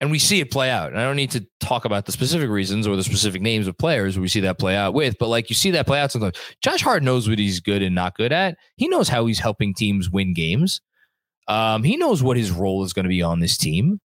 [0.04, 0.92] and we see it play out.
[0.92, 3.78] And I don't need to talk about the specific reasons or the specific names of
[3.78, 6.36] players we see that play out with, but like you see that play out sometimes.
[6.62, 8.58] Josh Hart knows what he's good and not good at.
[8.76, 10.82] He knows how he's helping teams win games.
[11.48, 14.02] Um, he knows what his role is going to be on this team.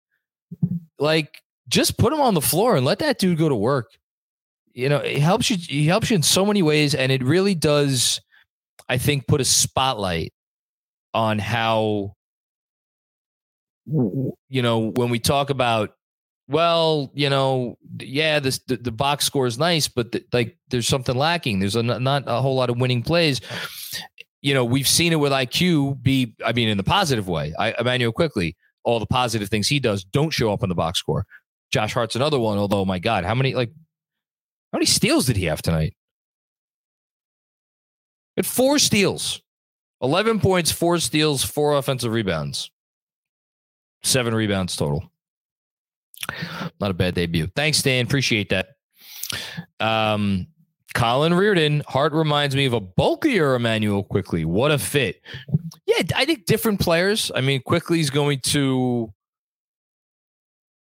[0.99, 3.87] Like, just put him on the floor and let that dude go to work.
[4.73, 5.57] You know, it helps you.
[5.57, 8.21] He helps you in so many ways, and it really does.
[8.87, 10.31] I think put a spotlight
[11.15, 12.16] on how
[13.87, 15.95] you know, when we talk about,
[16.49, 20.87] well, you know, yeah, this the, the box score is nice, but the, like there's
[20.87, 21.59] something lacking.
[21.59, 23.41] There's a, not a whole lot of winning plays.
[24.41, 27.53] You know, we've seen it with IQ be, I mean, in the positive way.
[27.57, 30.99] I, Immanuel Quickley, all the positive things he does don't show up on the box
[30.99, 31.25] score.
[31.71, 32.57] Josh Hart's another one.
[32.57, 33.71] Although, my God, how many like
[34.71, 35.95] how many steals did he have tonight?
[38.37, 39.41] At four steals,
[40.01, 42.71] eleven points, four steals, four offensive rebounds.
[44.03, 45.11] Seven rebounds total.
[46.79, 47.47] Not a bad debut.
[47.55, 48.05] Thanks, Dan.
[48.05, 48.69] Appreciate that.
[49.79, 50.47] Um,
[50.93, 54.45] Colin Reardon, Hart reminds me of a bulkier Immanuel Quickley.
[54.45, 55.21] What a fit.
[55.85, 57.31] Yeah, I think different players.
[57.35, 59.13] I mean, Quickley's going to,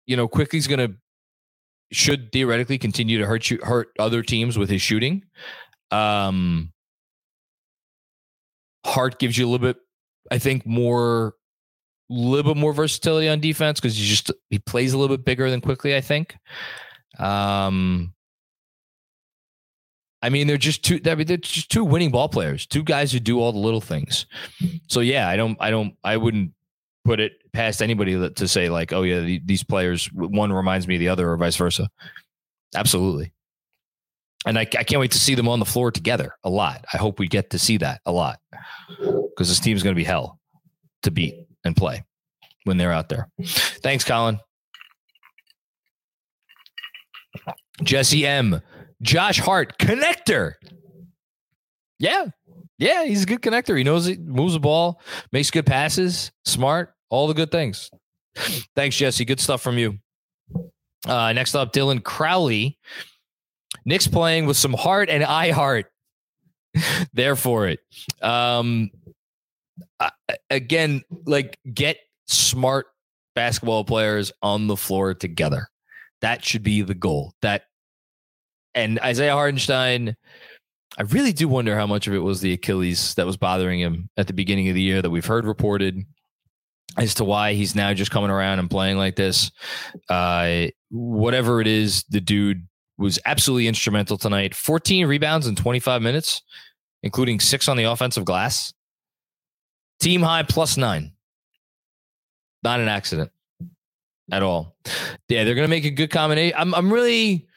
[0.05, 0.95] you know, Quickley's going to
[1.91, 5.23] should theoretically continue to hurt you hurt other teams with his shooting.
[5.91, 6.71] Um
[8.85, 9.77] Hart gives you a little bit,
[10.31, 11.35] I think, more
[12.09, 15.49] little bit more versatility on defense because he just he plays a little bit bigger
[15.49, 15.95] than Quickley.
[15.95, 16.35] I think.
[17.19, 18.13] Um,
[20.21, 20.99] I mean, they're just two.
[21.05, 23.81] I mean, they're just two winning ball players, two guys who do all the little
[23.81, 24.25] things.
[24.87, 26.51] So yeah, I don't, I don't, I wouldn't
[27.03, 30.99] put it past anybody to say like, oh yeah, these players, one reminds me of
[30.99, 31.89] the other, or vice versa.
[32.75, 33.33] Absolutely.
[34.47, 36.83] And I, I can't wait to see them on the floor together a lot.
[36.91, 38.39] I hope we get to see that a lot
[38.99, 40.39] because this team's going to be hell
[41.03, 42.03] to beat and play
[42.63, 43.29] when they're out there.
[43.43, 44.39] Thanks, Colin.
[47.83, 48.61] Jesse M.
[49.01, 50.53] Josh Hart, connector.
[51.99, 52.27] Yeah.
[52.77, 53.77] Yeah, he's a good connector.
[53.77, 55.01] He knows it moves the ball,
[55.31, 57.89] makes good passes, smart, all the good things.
[58.75, 59.25] Thanks, Jesse.
[59.25, 59.97] Good stuff from you.
[61.07, 62.77] Uh, next up, Dylan Crowley.
[63.85, 65.85] Knicks playing with some heart and I heart.
[67.13, 67.79] there for it.
[68.21, 68.91] Um,
[70.49, 72.87] again, like get smart
[73.35, 75.67] basketball players on the floor together.
[76.21, 77.33] That should be the goal.
[77.41, 77.63] That
[78.73, 80.15] and Isaiah Hartenstein,
[80.97, 84.09] I really do wonder how much of it was the Achilles that was bothering him
[84.17, 86.03] at the beginning of the year that we've heard reported
[86.97, 89.51] as to why he's now just coming around and playing like this.
[90.09, 94.55] Uh, whatever it is, the dude was absolutely instrumental tonight.
[94.55, 96.41] 14 rebounds in 25 minutes,
[97.03, 98.73] including six on the offensive glass.
[99.99, 101.13] Team high plus nine.
[102.63, 103.31] Not an accident
[104.31, 104.75] at all.
[105.29, 106.55] Yeah, they're going to make a good combination.
[106.57, 107.47] I'm, I'm really,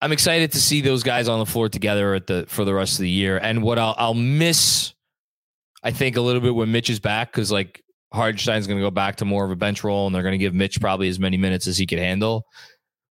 [0.00, 2.94] I'm excited to see those guys on the floor together at the for the rest
[2.94, 3.38] of the year.
[3.38, 4.94] And what I'll, I'll miss,
[5.82, 8.90] I think, a little bit when Mitch is back because like Hartenstein's going to go
[8.90, 11.18] back to more of a bench role, and they're going to give Mitch probably as
[11.18, 12.46] many minutes as he could handle.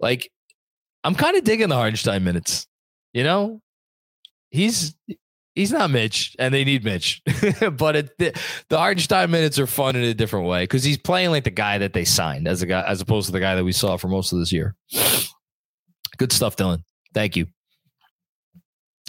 [0.00, 0.30] Like,
[1.04, 2.66] I'm kind of digging the Hartenstein minutes.
[3.12, 3.60] You know,
[4.50, 4.94] he's
[5.54, 7.22] he's not Mitch, and they need Mitch.
[7.72, 8.32] but it, the,
[8.68, 11.78] the Hartenstein minutes are fun in a different way because he's playing like the guy
[11.78, 14.08] that they signed as a guy, as opposed to the guy that we saw for
[14.08, 14.74] most of this year.
[16.16, 16.82] Good stuff, Dylan.
[17.14, 17.46] Thank you.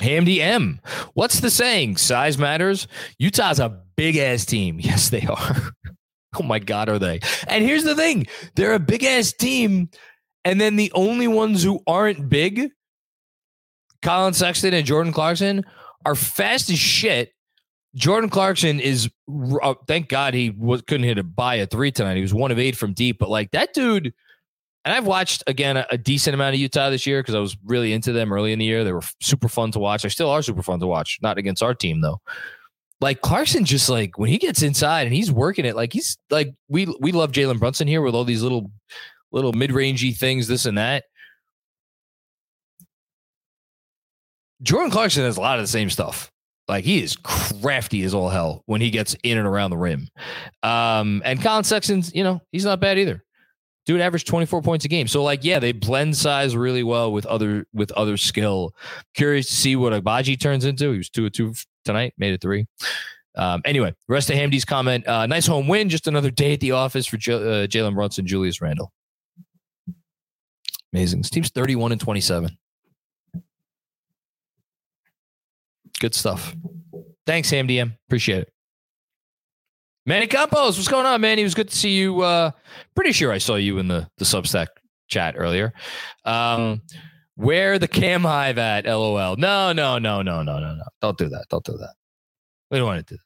[0.02, 0.80] Hamdy M.
[1.14, 1.98] What's the saying?
[1.98, 2.88] Size matters.
[3.20, 4.80] Utah's a big ass team.
[4.84, 5.74] Yes, they are.
[6.40, 7.20] oh my God, are they?
[7.48, 9.90] And here's the thing they're a big ass team.
[10.44, 12.72] And then the only ones who aren't big,
[14.02, 15.64] Collin Sexton and Jordan Clarkson,
[16.06, 17.34] are fast as shit.
[17.96, 19.10] Jordan Clarkson is,
[19.62, 22.16] uh, thank God he was, couldn't hit a by a three tonight.
[22.16, 24.14] He was one of eight from deep, but like that dude,
[24.84, 27.56] and I've watched again a, a decent amount of Utah this year because I was
[27.66, 28.84] really into them early in the year.
[28.84, 30.04] They were super fun to watch.
[30.04, 31.20] They still are super fun to watch.
[31.22, 32.20] Not against our team though.
[33.00, 36.54] Like Clarkson, just like when he gets inside and he's working it, like he's like
[36.68, 38.72] we we love Jalen Brunson here with all these little
[39.32, 41.06] little mid rangey things, this and that.
[44.62, 46.32] Jordan Clarkson has a lot of the same stuff.
[46.68, 50.08] Like he is crafty as all hell when he gets in and around the rim.
[50.64, 53.24] Um, and Collin Sexton's, you know, he's not bad either.
[53.86, 55.08] Dude averaged 24 points a game.
[55.08, 58.76] So like, yeah, they blend size really well with other with other skill.
[59.16, 60.92] Curious to see what Agbaji turns into.
[60.92, 61.54] He was two of two
[61.84, 62.68] tonight, made it three.
[63.36, 65.08] Um, anyway, rest of Hamdy's comment.
[65.08, 65.90] Uh, nice home win.
[65.90, 68.94] Just another day at the office for J- uh, Jalen Brunson, Julius Randle.
[70.94, 71.22] Amazing.
[71.22, 72.58] This team's 31 and 27.
[76.02, 76.56] Good stuff.
[77.28, 77.96] Thanks, MDM.
[78.08, 78.54] Appreciate it.
[80.08, 81.38] Manny Campos, what's going on, man?
[81.38, 82.22] It was good to see you.
[82.22, 82.50] Uh,
[82.96, 84.66] pretty sure I saw you in the the Substack
[85.10, 85.74] chat earlier.
[86.26, 86.82] Um,
[87.36, 88.86] where the cam hive at?
[88.86, 89.36] LOL.
[89.36, 90.84] No, no, no, no, no, no, no.
[91.02, 91.46] Don't do that.
[91.52, 91.94] Don't do that.
[92.72, 93.20] We don't want to do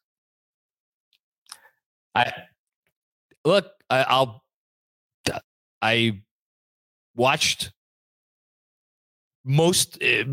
[2.14, 2.28] that.
[2.28, 2.34] I
[3.46, 3.72] look.
[3.90, 4.44] I, I'll.
[5.82, 6.20] I
[7.16, 7.72] watched
[9.46, 10.26] most uh,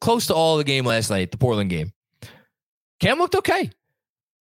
[0.00, 1.92] close to all the game last night, the Portland game.
[3.00, 3.70] Cam looked okay.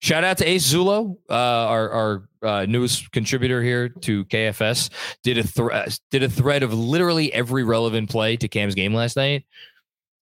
[0.01, 4.91] Shout out to Ace Zulo, uh, our our uh, newest contributor here to KFS.
[5.23, 9.17] Did a th- did a thread of literally every relevant play to Cam's game last
[9.17, 9.47] night,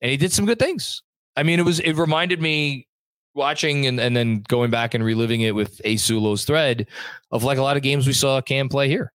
[0.00, 1.03] and he did some good things.
[1.36, 2.86] I mean, it was it reminded me
[3.34, 6.86] watching and, and then going back and reliving it with Ace Zulo's thread
[7.30, 9.12] of like a lot of games we saw Cam play here.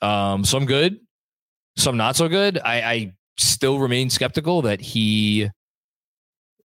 [0.00, 1.00] Um, some good,
[1.76, 2.58] some not so good.
[2.58, 5.50] I, I still remain skeptical that he,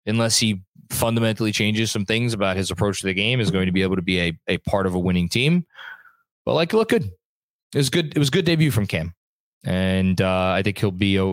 [0.06, 3.72] unless he fundamentally changes some things about his approach to the game, is going to
[3.72, 5.66] be able to be a, a part of a winning team.
[6.46, 7.12] But like, look good.
[7.74, 8.16] It was good.
[8.16, 9.14] It was good debut from Cam,
[9.66, 11.18] and uh, I think he'll be.
[11.18, 11.26] A,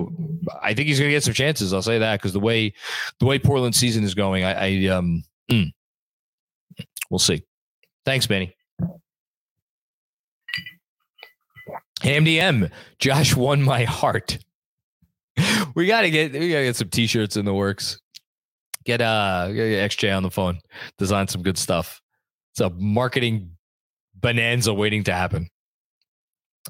[0.60, 1.72] I think he's going to get some chances.
[1.72, 2.74] I'll say that because the way
[3.20, 5.70] the way Portland season is going, I, I um, mm,
[7.10, 7.44] we'll see.
[8.04, 8.56] Thanks, Benny.
[12.00, 14.38] MDM, Josh won my heart.
[15.74, 17.98] We gotta get we gotta get some t-shirts in the works.
[18.84, 20.60] Get uh get XJ on the phone,
[20.98, 22.00] design some good stuff.
[22.52, 23.56] It's a marketing
[24.14, 25.48] bonanza waiting to happen.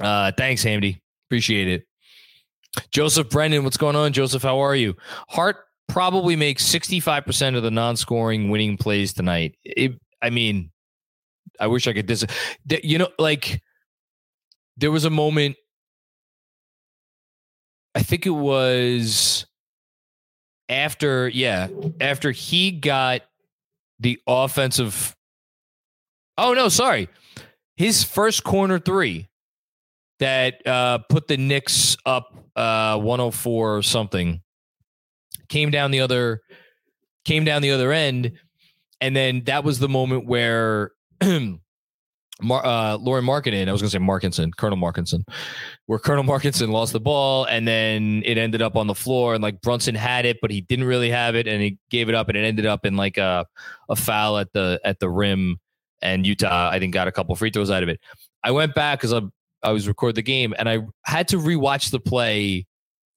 [0.00, 1.00] Uh thanks, Hamdy.
[1.28, 1.86] Appreciate it.
[2.90, 4.12] Joseph Brendan, what's going on?
[4.12, 4.94] Joseph, how are you?
[5.28, 5.56] Hart
[5.88, 9.56] probably makes 65% of the non-scoring winning plays tonight.
[9.64, 9.92] It,
[10.22, 10.70] I mean,
[11.60, 12.24] I wish I could dis
[12.82, 13.62] you know, like
[14.76, 15.56] there was a moment
[17.94, 19.46] I think it was
[20.68, 21.68] after, yeah,
[22.00, 23.22] after he got
[24.00, 25.14] the offensive.
[26.36, 27.08] Oh, no, sorry.
[27.76, 29.28] His first corner three
[30.18, 34.40] that uh, put the Knicks up uh, 104 or something
[35.48, 36.40] came down the other
[37.24, 38.32] came down the other end
[39.00, 40.92] and then that was the moment where
[42.42, 45.24] Mar- uh, Lauri Markkanen, I was going to say Markinson, Colonel Markinson,
[45.86, 49.42] where Colonel Markinson lost the ball and then it ended up on the floor and
[49.42, 52.28] like Brunson had it, but he didn't really have it and he gave it up
[52.28, 53.46] and it ended up in like a,
[53.88, 55.60] a foul at the at the rim
[56.02, 58.00] and Utah I think got a couple free throws out of it.
[58.42, 59.20] I went back because I
[59.62, 62.66] I was recording the game and I had to rewatch the play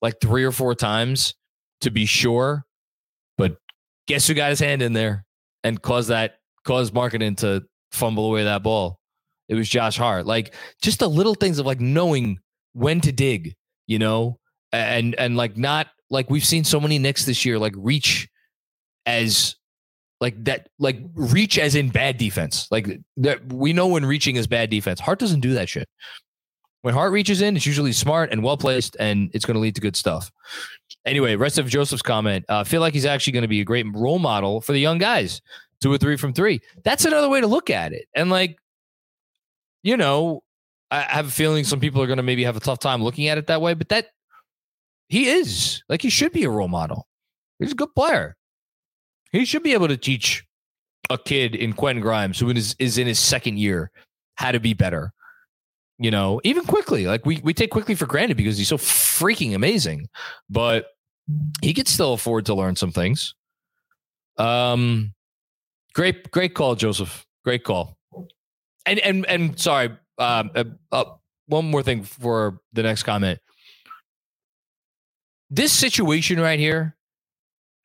[0.02, 1.34] like three or four times
[1.82, 2.66] to be sure,
[3.38, 3.58] but
[4.08, 5.26] guess who got his hand in there
[5.64, 9.00] and caused that caused Markkanen to fumble away that ball
[9.50, 10.26] it was Josh Hart.
[10.26, 12.40] Like just the little things of like knowing
[12.74, 13.56] when to dig,
[13.88, 14.40] you know,
[14.72, 18.28] and and like not like we've seen so many Knicks this year like reach
[19.06, 19.56] as
[20.20, 22.68] like that like reach as in bad defense.
[22.72, 25.00] Like that we know when reaching is bad defense.
[25.00, 25.88] Hart doesn't do that shit.
[26.82, 29.76] When Hart reaches in, it's usually smart and well placed, and it's going to lead
[29.76, 30.32] to good stuff.
[31.06, 32.46] Anyway, rest of Joseph's comment.
[32.50, 34.80] I uh, feel like he's actually going to be a great role model for the
[34.80, 35.42] young guys.
[35.82, 36.60] Two or three from three.
[36.84, 38.06] That's another way to look at it.
[38.16, 38.58] And like
[39.84, 40.44] you know,
[40.92, 43.28] I have a feeling some people are going to maybe have a tough time looking
[43.28, 44.08] at it that way, but that
[45.10, 47.08] he is like he should be a role model.
[47.60, 48.36] He's a good player.
[49.32, 50.46] He should be able to teach
[51.10, 53.92] a kid in Quentin Grimes who is, is in his second year
[54.36, 55.14] how to be better.
[56.00, 59.56] You know, even Quickley, Like we we take Quickley for granted because he's so freaking
[59.56, 60.08] amazing,
[60.48, 60.86] but
[61.62, 63.34] he could still afford to learn some things.
[64.38, 65.16] Um,
[65.96, 67.26] great, great call, Joseph.
[67.44, 67.97] Great call
[68.88, 71.04] and and and sorry, um, uh, uh,
[71.48, 73.40] one more thing for the next comment.
[75.50, 76.96] This situation right here,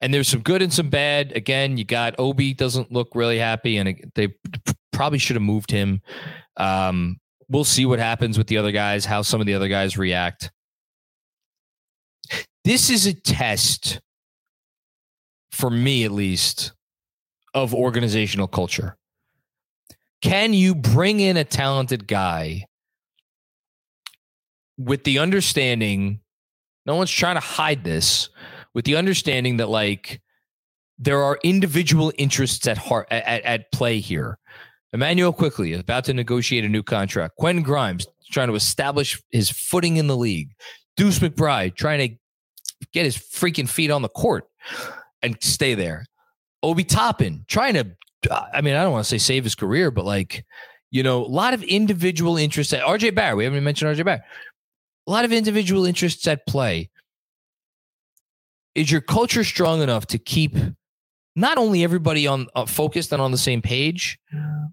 [0.00, 1.32] and there's some good and some bad.
[1.36, 4.34] Again, you got Obi doesn't look really happy, and they
[4.92, 6.00] probably should have moved him.
[6.56, 9.98] Um, we'll see what happens with the other guys, how some of the other guys
[9.98, 10.50] react.
[12.64, 14.00] This is a test,
[15.50, 16.72] for me at least,
[17.54, 18.96] of organizational culture.
[20.22, 22.66] Can you bring in a talented guy
[24.78, 26.20] with the understanding,
[26.86, 28.28] no one's trying to hide this,
[28.74, 30.20] with the understanding that like
[30.98, 34.38] there are individual interests at heart at, at play here.
[34.92, 37.36] Emmanuel Quickley is about to negotiate a new contract.
[37.36, 40.50] Quentin Grimes trying to establish his footing in the league.
[40.96, 42.16] Deuce McBride trying to
[42.92, 44.44] get his freaking feet on the court
[45.22, 46.04] and stay there.
[46.62, 47.90] Obi Toppin trying to,
[48.30, 50.44] I mean, I don't want to say save his career, but like,
[50.90, 53.36] you know, a lot of individual interests at RJ Barrett.
[53.36, 54.22] We haven't mentioned RJ Barrett.
[55.06, 56.90] A lot of individual interests at play.
[58.74, 60.56] Is your culture strong enough to keep
[61.34, 64.18] not only everybody on uh, focused and on the same page,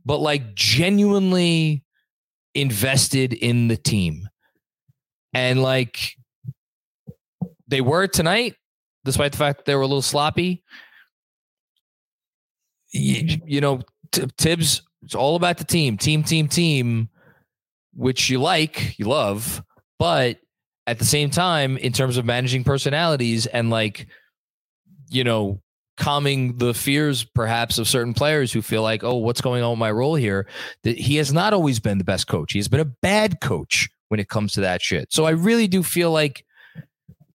[0.06, 1.84] but like genuinely
[2.54, 4.30] invested in the team?
[5.34, 6.16] And like
[7.68, 8.56] they were tonight,
[9.06, 10.64] despite the fact they were a little sloppy.
[12.92, 13.48] You, mm-hmm.
[13.48, 13.82] you know,
[14.12, 17.10] t- Thibs, it's all about the team, team, team, team,
[17.94, 19.64] which you like, you love,
[19.98, 20.40] but
[20.88, 24.08] at the same time, in terms of managing personalities and like,
[25.10, 25.62] you know,
[25.98, 29.80] calming the fears perhaps of certain players who feel like, oh, what's going on with
[29.80, 30.48] my role here?
[30.84, 32.54] That he has not always been the best coach.
[32.54, 35.12] He's been a bad coach when it comes to that shit.
[35.14, 36.46] So I really do feel like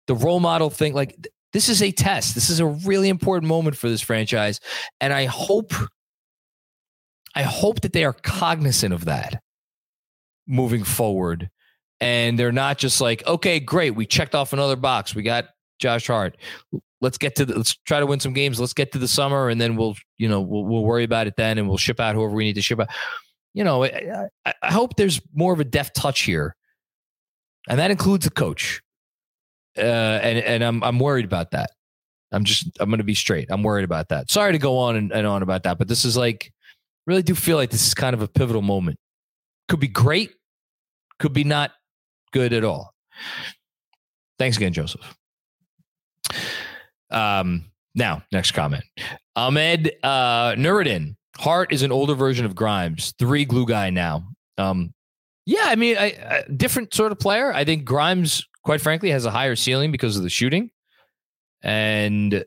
[0.07, 2.35] the role model thing, like this is a test.
[2.35, 4.61] This is a really important moment for this franchise.
[5.01, 5.73] And I hope,
[7.35, 9.43] I hope that they are cognizant of that
[10.47, 11.51] moving forward.
[12.01, 15.15] And they're not just like, okay, great, we checked off another box.
[15.15, 15.47] We got
[15.79, 16.37] Josh Hart.
[17.01, 18.59] Let's get to the, let's try to win some games.
[18.59, 21.35] Let's get to the summer, and then we'll, you know, we'll, we'll worry about it
[21.37, 22.89] then, and we'll ship out whoever we need to ship out.
[23.55, 26.55] You know, I, I hope there's more of a deft touch here,
[27.69, 28.81] and that includes the coach.
[29.77, 31.71] Uh, and and I'm I'm worried about that.
[32.33, 33.49] I'm just I'm going to be straight.
[33.51, 34.31] I'm worried about that.
[34.31, 36.53] Sorry to go on and, and on about that, but this is like
[37.07, 38.99] really do feel like this is kind of a pivotal moment.
[39.69, 40.33] Could be great,
[41.19, 41.73] could be not
[42.33, 42.95] good at all.
[44.39, 45.17] Thanks again, Joseph.
[47.11, 48.85] Um, now, next comment.
[49.37, 51.17] Ahmed uh, Nuruddin.
[51.39, 53.15] Hart is an older version of Grimes.
[53.19, 54.25] Three glue guy now.
[54.59, 54.93] Um,
[55.47, 57.53] yeah, I mean, I, I, different sort of player.
[57.53, 60.71] I think Grimes, quite frankly, has a higher ceiling because of the shooting,
[61.63, 62.45] and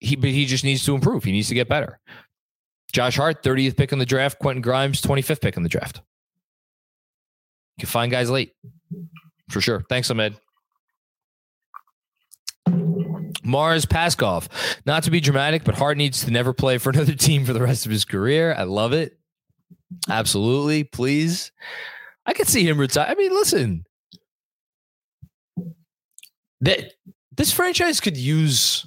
[0.00, 1.24] he but he just needs to improve.
[1.24, 1.98] He needs to get better.
[2.92, 4.38] Josh Hart, 30th pick in the draft.
[4.38, 6.00] Quentin Grimes, 25th pick in the draft.
[7.76, 8.54] You can find guys late
[9.50, 9.84] for sure.
[9.88, 10.36] Thanks, Ahmed.
[13.42, 14.48] Mars Paskov.
[14.86, 17.62] Not to be dramatic, but Hart needs to never play for another team for the
[17.62, 18.54] rest of his career.
[18.56, 19.18] I love it.
[20.08, 20.84] Absolutely.
[20.84, 21.52] Please.
[22.26, 23.06] I could see him retire.
[23.08, 23.84] I mean, listen.
[26.64, 26.92] That
[27.36, 28.86] this franchise could use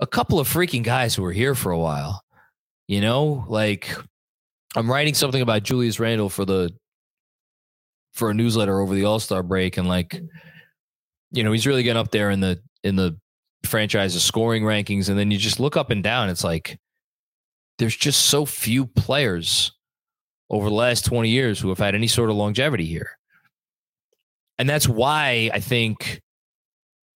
[0.00, 2.22] a couple of freaking guys who were here for a while.
[2.86, 3.94] You know, like
[4.76, 6.70] I'm writing something about Julius Randle for the
[8.12, 10.20] for a newsletter over the All-Star break and like
[11.30, 13.18] you know, he's really getting up there in the in the
[13.64, 16.30] franchise's scoring rankings, and then you just look up and down.
[16.30, 16.78] It's like
[17.78, 19.72] there's just so few players
[20.50, 23.10] over the last 20 years who have had any sort of longevity here.
[24.58, 26.22] And that's why I think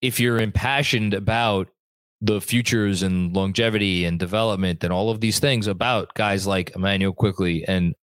[0.03, 1.69] if you're impassioned about
[2.21, 7.13] the futures and longevity and development and all of these things about guys like Emmanuel
[7.13, 7.95] Quickley and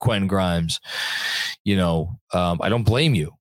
[0.00, 0.80] Quentin Grimes,
[1.64, 3.32] you know, um, I don't blame you.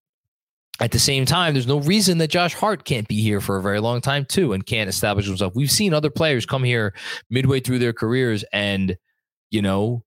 [0.79, 3.61] At the same time, there's no reason that Josh Hart can't be here for a
[3.61, 5.53] very long time too and can't establish himself.
[5.55, 6.93] We've seen other players come here
[7.29, 8.97] midway through their careers and,
[9.51, 10.03] you know,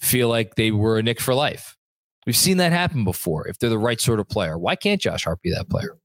[0.00, 1.76] feel like they were a Knick for life.
[2.26, 4.56] We've seen that happen before if they're the right sort of player.
[4.56, 5.98] Why can't Josh Hart be that player?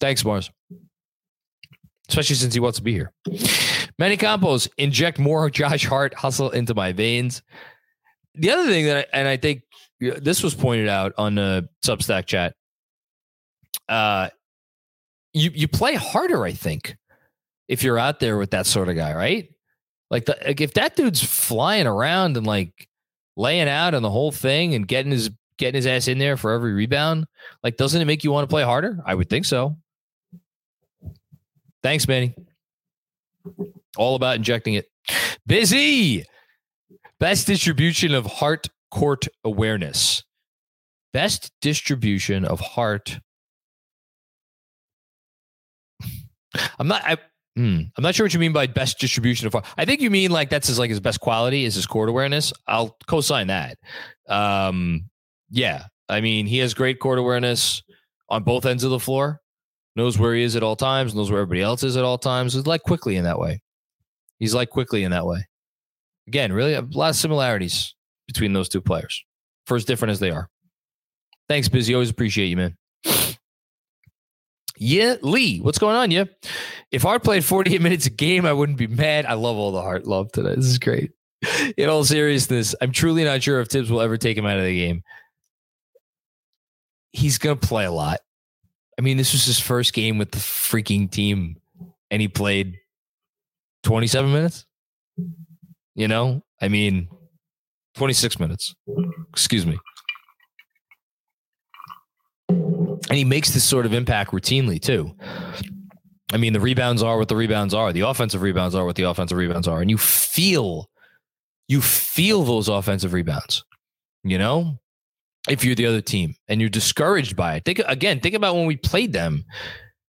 [0.00, 0.50] Thanks, Mars.
[2.08, 3.12] Especially since he wants to be here.
[3.98, 7.42] Manny Campos, inject more Josh Hart hustle into my veins.
[8.34, 9.62] The other thing that, I, and I think
[9.98, 12.54] this was pointed out on the Substack chat.
[13.88, 14.28] Uh,
[15.32, 16.96] you you play harder, I think,
[17.68, 19.48] if you're out there with that sort of guy, right?
[20.10, 22.88] Like, the, like if that dude's flying around and like
[23.36, 26.52] laying out and the whole thing and getting his getting his ass in there for
[26.52, 27.26] every rebound,
[27.62, 28.98] like doesn't it make you want to play harder?
[29.04, 29.76] I would think so.
[31.86, 32.34] Thanks, Manny.
[33.96, 34.86] All about injecting it.
[35.46, 36.24] Busy.
[37.20, 40.24] Best distribution of heart court awareness.
[41.12, 43.20] Best distribution of heart.
[46.80, 47.04] I'm not.
[47.04, 47.18] I,
[47.54, 49.66] hmm, I'm not sure what you mean by best distribution of Hart.
[49.78, 52.52] I think you mean like that's his like his best quality is his court awareness.
[52.66, 53.78] I'll co-sign that.
[54.28, 55.08] Um,
[55.50, 57.80] yeah, I mean he has great court awareness
[58.28, 59.40] on both ends of the floor.
[59.96, 61.14] Knows where he is at all times.
[61.14, 62.52] Knows where everybody else is at all times.
[62.52, 63.62] He's like Quickley in that way.
[64.38, 65.48] He's like Quickley in that way.
[66.28, 67.94] Again, really a lot of similarities
[68.26, 69.24] between those two players
[69.64, 70.50] for as different as they are.
[71.48, 71.94] Thanks, Busy.
[71.94, 72.76] Always appreciate you, man.
[74.78, 76.10] Yeah, Lee, what's going on?
[76.10, 76.24] Yeah.
[76.90, 79.24] If Hart played 48 minutes a game, I wouldn't be mad.
[79.24, 80.54] I love all the Hart love today.
[80.54, 81.12] This is great.
[81.78, 84.64] In all seriousness, I'm truly not sure if Thibs will ever take him out of
[84.64, 85.02] the game.
[87.12, 88.20] He's going to play a lot.
[88.98, 91.56] I mean, this was his first game with the freaking team,
[92.10, 92.76] and he played
[93.82, 94.66] 27 minutes.
[95.94, 97.08] You know, I mean,
[97.96, 98.74] 26 minutes.
[99.30, 99.78] Excuse me.
[102.48, 105.14] And he makes this sort of impact routinely too.
[106.32, 107.92] I mean, the rebounds are what the rebounds are.
[107.92, 109.80] The offensive rebounds are what the offensive rebounds are.
[109.80, 110.90] And you feel,
[111.68, 113.64] you feel those offensive rebounds,
[114.24, 114.78] you know,
[115.48, 117.64] if you're the other team and you're discouraged by it.
[117.64, 119.44] Think again, think about when we played them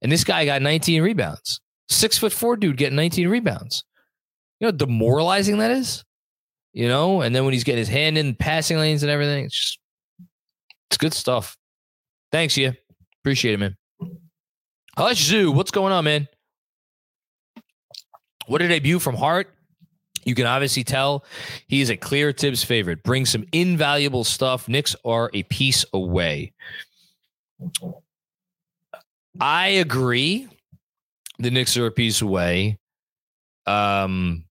[0.01, 1.61] and this guy got 19 rebounds.
[1.89, 3.83] Six foot four dude getting 19 rebounds.
[4.59, 6.03] You know, demoralizing that is,
[6.73, 9.55] you know, and then when he's getting his hand in passing lanes and everything, it's
[9.55, 9.79] just,
[10.89, 11.57] it's good stuff.
[12.31, 12.73] Thanks, you.
[13.21, 13.75] Appreciate it, man.
[14.97, 16.27] Hush Zoo, what's going on, man?
[18.47, 19.53] What a debut from Hart.
[20.23, 21.25] You can obviously tell
[21.67, 23.03] he is a clear Thibs favorite.
[23.03, 24.67] Brings some invaluable stuff.
[24.67, 26.53] Knicks are a piece away.
[29.39, 30.47] I agree.
[31.39, 32.77] The Knicks are a piece away.
[33.65, 34.45] Um,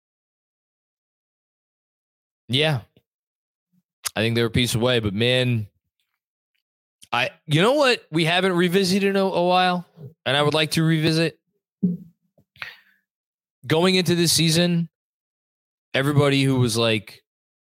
[2.49, 2.81] yeah,
[4.16, 5.01] I think they're a piece away.
[5.01, 5.68] But man,
[7.12, 9.87] I you know what we haven't revisited in a, a while,
[10.27, 11.39] and I would like to revisit.
[13.66, 14.89] Going into this season,
[15.95, 17.20] everybody who was like,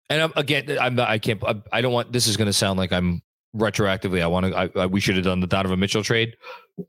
[0.09, 2.13] and I'm, again, I'm not, I can't, I, I don't want.
[2.13, 3.23] This is going to sound like I'm
[3.57, 4.23] retroactively.
[4.23, 4.57] I want to.
[4.57, 6.37] I, I, we should have done the Donovan Mitchell trade.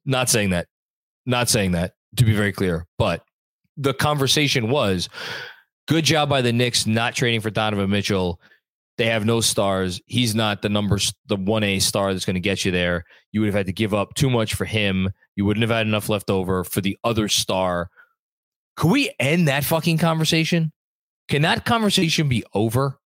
[0.05, 0.67] Not saying that.
[1.25, 1.93] Not saying that.
[2.17, 3.23] To be very clear, but
[3.77, 5.07] the conversation was,
[5.87, 8.41] good job by the Knicks not trading for Donovan Mitchell
[9.01, 9.99] they have no stars.
[10.05, 13.03] He's not the numbers, the one A star that's going to get you there.
[13.31, 15.09] You would have had to give up too much for him.
[15.35, 17.89] You wouldn't have had enough left over for the other star.
[18.75, 20.71] Could we end that fucking conversation?
[21.31, 22.99] Can that conversation be over?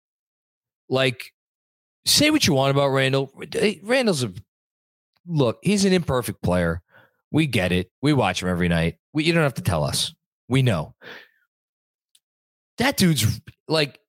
[0.88, 1.34] Like,
[2.06, 3.30] say what you want about Randle.
[3.82, 4.32] Randle's a
[5.26, 5.58] look.
[5.62, 6.80] He's an imperfect player.
[7.30, 7.90] We get it.
[8.00, 8.96] We watch him every night.
[9.12, 10.14] We, you don't have to tell us.
[10.48, 10.94] We know.
[12.78, 14.00] That dude's like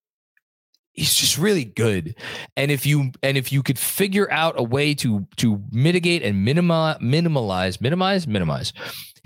[0.93, 2.15] he's just really good
[2.55, 6.45] and if you and if you could figure out a way to to mitigate and
[6.45, 8.71] minimize minimalize minimize minimize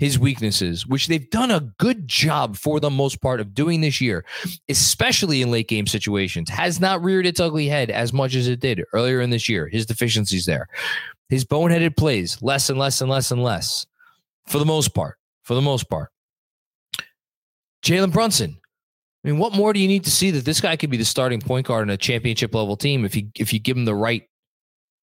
[0.00, 4.00] his weaknesses which they've done a good job for the most part of doing this
[4.00, 4.24] year
[4.70, 8.60] especially in late game situations has not reared its ugly head as much as it
[8.60, 9.68] did earlier in this year.
[9.68, 10.68] His deficiencies there
[11.28, 13.86] his boneheaded plays less and less and less and less
[14.46, 16.10] for the most part for the most part.
[17.84, 18.56] Jalen Brunson.
[19.22, 21.04] I mean, what more do you need to see that this guy could be the
[21.04, 23.94] starting point guard in a championship level team if you if you give him the
[23.94, 24.22] right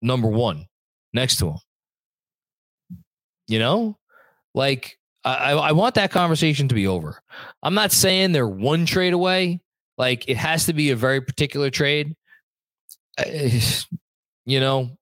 [0.02, 0.66] number one
[1.14, 1.58] next to him?
[3.48, 3.98] You know,
[4.54, 7.22] like I, I want that conversation to be over.
[7.62, 9.62] I'm not saying they're one trade away.
[9.97, 12.16] Like it has to be a very particular trade.
[14.43, 14.97] You know,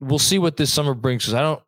[0.00, 1.22] we'll see what this summer brings.
[1.22, 1.62] Because I don't.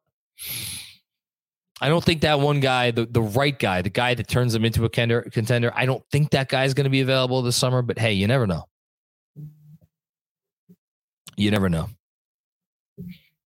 [1.81, 4.64] I don't think that one guy, the, the right guy, the guy that turns them
[4.64, 7.83] into a contender, I don't think that guy is going to be available this summer.
[7.83, 8.64] But hey, you never know.
[11.37, 11.89] You never know.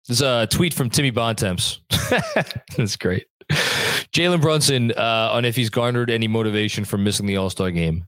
[0.09, 1.81] There's a tweet from Timmy Bontemps.
[2.77, 3.27] That's great.
[3.51, 8.07] Jalen Brunson uh, on if he's garnered any motivation from missing the All Star game.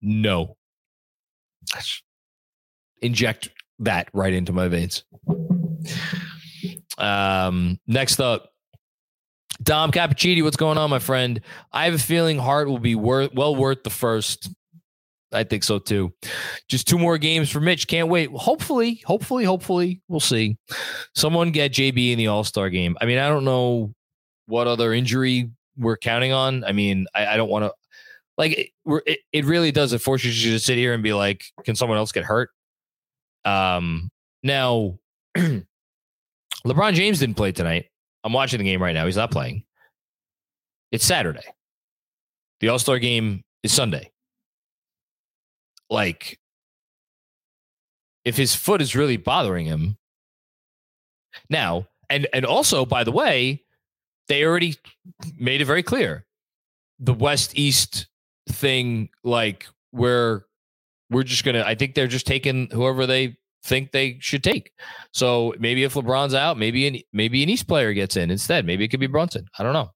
[0.00, 0.56] No.
[3.02, 3.48] Inject
[3.80, 5.04] that right into my veins.
[6.96, 8.52] Um, next up,
[9.62, 11.40] Dom Cappuccini, what's going on, my friend?
[11.72, 14.48] I have a feeling Hart will be worth well worth the first.
[15.36, 16.12] I think so too.
[16.68, 17.86] Just two more games for Mitch.
[17.86, 18.30] Can't wait.
[18.30, 20.56] Hopefully, hopefully, hopefully, we'll see.
[21.14, 22.96] Someone get JB in the All Star game.
[23.00, 23.94] I mean, I don't know
[24.46, 26.64] what other injury we're counting on.
[26.64, 27.72] I mean, I, I don't want to
[28.38, 28.70] like it,
[29.06, 29.44] it, it.
[29.44, 29.92] really does.
[29.92, 32.50] It forces you to sit here and be like, can someone else get hurt?
[33.44, 34.10] Um,
[34.42, 34.98] now,
[35.36, 37.86] LeBron James didn't play tonight.
[38.24, 39.06] I'm watching the game right now.
[39.06, 39.64] He's not playing.
[40.90, 41.44] It's Saturday.
[42.60, 44.10] The All Star game is Sunday.
[45.90, 46.38] Like,
[48.24, 49.96] if his foot is really bothering him,
[51.48, 53.64] now, and and also, by the way,
[54.28, 54.76] they already
[55.38, 56.24] made it very clear
[56.98, 58.08] the West East
[58.48, 60.46] thing, like where
[61.10, 61.62] we're just gonna.
[61.64, 64.72] I think they're just taking whoever they think they should take.
[65.12, 68.64] So maybe if LeBron's out, maybe an maybe an East player gets in instead.
[68.64, 69.46] Maybe it could be Brunson.
[69.58, 69.90] I don't know.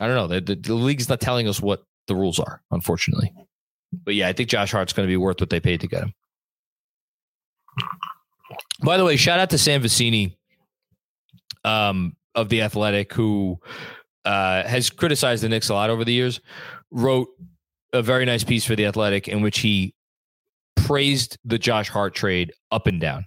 [0.00, 0.26] I don't know.
[0.26, 3.32] The, the, the league's not telling us what the rules are, unfortunately.
[3.92, 6.02] But yeah, I think Josh Hart's going to be worth what they paid to get
[6.02, 6.12] him.
[8.82, 10.36] By the way, shout out to Sam Vecenie.
[11.66, 13.58] um, of the Athletic, who
[14.24, 16.40] uh, has criticized the Knicks a lot over the years,
[16.90, 17.28] wrote
[17.92, 19.94] a very nice piece for the Athletic in which he
[20.76, 23.26] praised the Josh Hart trade up and down.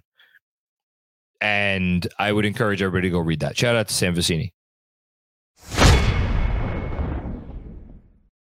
[1.40, 3.56] And I would encourage everybody to go read that.
[3.56, 4.52] Shout out to Sam Vecenie.